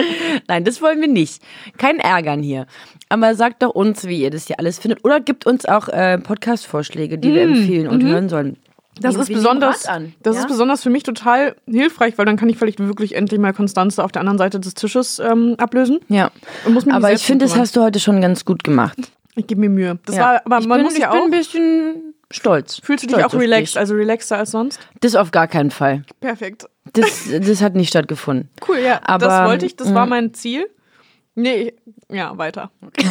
Nein, 0.49 0.65
das 0.65 0.83
wollen 0.83 1.01
wir 1.01 1.09
nicht. 1.09 1.43
Kein 1.79 2.01
Ärgern 2.01 2.43
hier. 2.43 2.67
Aber 3.09 3.35
sagt 3.35 3.63
doch 3.63 3.71
uns, 3.71 4.07
wie 4.07 4.23
ihr 4.23 4.31
das 4.31 4.47
hier 4.47 4.59
alles 4.59 4.79
findet. 4.79 5.05
Oder 5.05 5.21
gibt 5.21 5.47
uns 5.47 5.65
auch 5.65 5.89
äh, 5.89 6.19
Podcast-Vorschläge, 6.19 7.19
die 7.19 7.35
wir 7.35 7.43
empfehlen 7.43 7.89
und 7.89 8.03
hören 8.05 8.29
sollen. 8.29 8.47
Mm, 8.47 8.51
mhm. 8.51 8.69
Das 9.01 9.15
ist 9.15 9.29
besonders, 9.29 9.87
an, 9.87 10.13
das 10.23 10.35
ja? 10.35 10.43
ist 10.43 10.49
besonders 10.49 10.83
für 10.83 10.91
mich 10.91 11.05
total 11.05 11.55
hilfreich, 11.67 12.19
weil 12.19 12.27
dann 12.27 12.37
kann 12.37 12.49
ich 12.49 12.59
vielleicht 12.59 12.81
wirklich 12.81 13.15
endlich 13.15 13.41
mal 13.41 13.53
Konstanze 13.53 14.03
auf 14.03 14.11
der 14.11 14.21
anderen 14.21 14.39
Seite 14.39 14.59
des 14.59 14.75
Tisches 14.75 15.21
ähm, 15.21 15.55
ablösen. 15.59 16.01
Ja. 16.09 16.33
Aber 16.91 17.13
ich 17.13 17.23
finde, 17.23 17.45
das 17.45 17.57
hast 17.57 17.77
du 17.77 17.83
heute 17.83 18.01
schon 18.01 18.21
ganz 18.21 18.45
gut 18.45 18.65
gemacht. 18.65 18.99
Ich 19.37 19.47
gebe 19.47 19.61
mir 19.61 19.71
Mühe. 19.71 19.99
Das 20.05 20.17
Ja. 20.17 20.23
war, 20.23 20.43
aber 20.45 20.59
ich 20.59 20.67
man 20.67 20.79
bin, 20.79 20.85
muss 20.85 20.95
ich 20.95 21.01
ja 21.01 21.13
bin 21.13 21.21
auch. 21.21 21.25
ein 21.27 21.31
bisschen 21.31 22.15
stolz. 22.31 22.81
Fühlst 22.83 23.05
du 23.05 23.07
dich 23.07 23.17
Stolz 23.17 23.33
auch 23.33 23.35
auf 23.35 23.41
relaxed, 23.41 23.75
dich. 23.75 23.79
also 23.79 23.95
relaxter 23.95 24.39
als 24.39 24.51
sonst? 24.51 24.81
Das 25.01 25.15
auf 25.15 25.31
gar 25.31 25.47
keinen 25.47 25.71
Fall. 25.71 26.03
Perfekt. 26.21 26.67
Das, 26.93 27.29
das 27.41 27.63
hat 27.63 27.75
nicht 27.75 27.89
stattgefunden. 27.89 28.49
Cool, 28.67 28.79
ja. 28.79 29.01
Aber, 29.05 29.27
das 29.27 29.49
wollte 29.49 29.67
ich, 29.67 29.77
das 29.77 29.95
war 29.95 30.07
mm. 30.07 30.11
mein 30.11 30.35
Ziel. 30.35 30.69
Nee, 31.39 31.73
ja, 32.11 32.37
weiter. 32.37 32.71
ich 32.97 33.07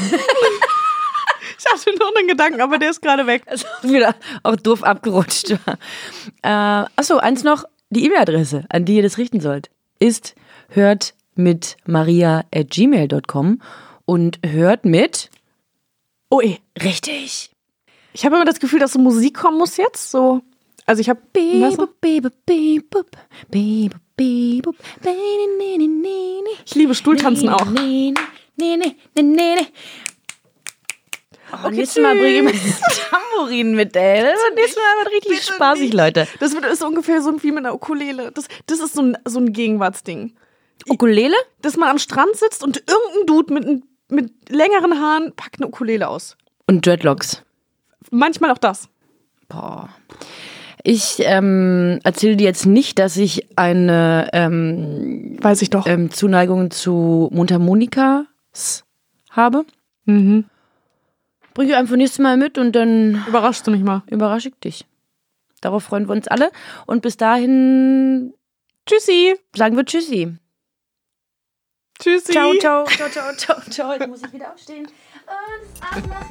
hatte 1.66 1.96
noch 1.98 2.13
einen 2.16 2.28
Gedanken, 2.28 2.60
aber 2.62 2.78
der 2.78 2.90
ist 2.90 3.02
gerade 3.02 3.26
weg. 3.26 3.44
Also 3.46 3.66
wieder 3.84 4.16
auch 4.44 4.58
doof 4.58 4.84
abgerutscht. 4.84 5.52
Äh, 5.52 5.58
achso, 6.44 7.18
eins 7.18 7.44
noch. 7.44 7.63
Die 7.90 8.06
E-Mail-Adresse, 8.06 8.66
an 8.70 8.84
die 8.84 8.98
ihr 8.98 9.04
das 9.04 9.18
richten 9.18 9.40
sollt, 9.40 9.70
ist 10.00 10.36
hört 10.68 11.13
mit 11.36 11.78
maria 11.86 12.44
at 12.54 12.70
gmail.com 12.72 13.62
und 14.06 14.40
hört 14.46 14.84
mit 14.84 15.30
Oh, 16.30 16.42
eh. 16.42 16.58
richtig. 16.84 17.52
Ich 18.12 18.26
habe 18.26 18.36
immer 18.36 18.44
das 18.44 18.60
Gefühl, 18.60 18.80
dass 18.80 18.92
so 18.92 19.00
Musik 19.00 19.38
kommen 19.38 19.58
muss 19.58 19.78
jetzt. 19.78 20.12
So. 20.12 20.42
Also 20.86 21.00
ich 21.00 21.10
habe. 21.10 21.22
Nee, 28.58 28.78
nee, 28.78 28.96
nee, 29.16 29.22
nee. 29.24 29.68
Oh, 31.64 31.70
nächstes 31.70 32.02
Mal 32.04 32.16
bringe 32.16 32.52
ich 32.52 32.62
das 32.62 33.10
Tambourin 33.10 33.74
mit, 33.76 33.96
ey. 33.96 34.22
Das 34.22 34.34
wird 34.44 34.56
nächstes 34.56 34.76
Mal 34.78 35.04
wird 35.06 35.14
richtig 35.14 35.40
Bitte 35.40 35.54
spaßig, 35.54 35.82
nicht. 35.86 35.94
Leute. 35.94 36.28
Das 36.40 36.54
wird- 36.54 36.66
ist 36.66 36.84
ungefähr 36.84 37.22
so 37.22 37.42
wie 37.42 37.52
mit 37.52 37.60
einer 37.60 37.74
Ukulele. 37.74 38.32
Das, 38.34 38.48
das 38.66 38.80
ist 38.80 38.96
so 38.96 39.02
ein, 39.02 39.18
so 39.26 39.40
ein 39.40 39.54
Gegenwartsding. 39.54 40.36
Ukulele? 40.90 41.36
Dass 41.62 41.78
man 41.78 41.90
am 41.90 42.00
Strand 42.00 42.36
sitzt 42.36 42.64
und 42.64 42.78
irgendein 42.88 43.26
Dude 43.28 43.54
mit, 43.54 43.84
mit 44.10 44.50
längeren 44.50 45.00
Haaren 45.00 45.34
packt 45.36 45.58
eine 45.62 45.68
Ukulele 45.68 46.08
aus. 46.08 46.36
Und 46.68 46.86
Dreadlocks. 46.86 47.44
Manchmal 48.12 48.52
auch 48.52 48.58
das. 48.58 48.90
Boah. 49.48 49.90
Ich 50.89 51.17
ähm, 51.19 52.00
erzähle 52.06 52.38
dir 52.38 52.45
jetzt 52.45 52.65
nicht, 52.65 52.97
dass 52.97 53.17
ich 53.17 53.45
eine 53.58 54.30
ähm, 54.32 55.36
Weiß 55.41 55.62
ich 55.62 55.69
doch. 55.69 55.86
ähm, 55.86 56.12
Zuneigung 56.12 56.71
zu 56.71 57.28
Mundharmonikas 57.34 58.86
habe. 59.30 59.65
Mhm. 60.06 60.45
Bring 61.54 61.67
ich 61.67 61.76
einfach 61.76 61.97
nächstes 61.97 62.19
Mal 62.19 62.38
mit 62.38 62.58
und 62.58 62.71
dann 62.73 63.21
Überraschst 63.28 63.67
du 63.67 63.71
mich 63.71 63.84
mal. 63.84 64.02
überrasche 64.10 64.47
ich 64.47 64.56
dich. 64.62 64.86
Darauf 65.60 65.84
freuen 65.84 66.08
wir 66.08 66.13
uns 66.13 66.30
alle. 66.30 66.52
Und 66.86 67.02
bis 67.02 67.17
dahin 67.17 68.34
Tschüssi. 68.86 69.36
sagen 69.54 69.76
wir 69.76 69.84
Tschüssi. 69.84 70.38
Tschüssi. 72.00 72.32
Ciao, 72.32 72.54
ciao, 72.62 72.86
ciao, 72.86 73.10
ciao, 73.10 73.34
ciao, 73.36 73.60
ciao. 73.69 73.91
Jetzt 73.91 74.08
muss 74.08 74.23
ich 74.23 74.32
wieder 74.32 74.54
aufstehen 74.54 74.88
und 74.88 75.84
abmachen. 75.84 76.28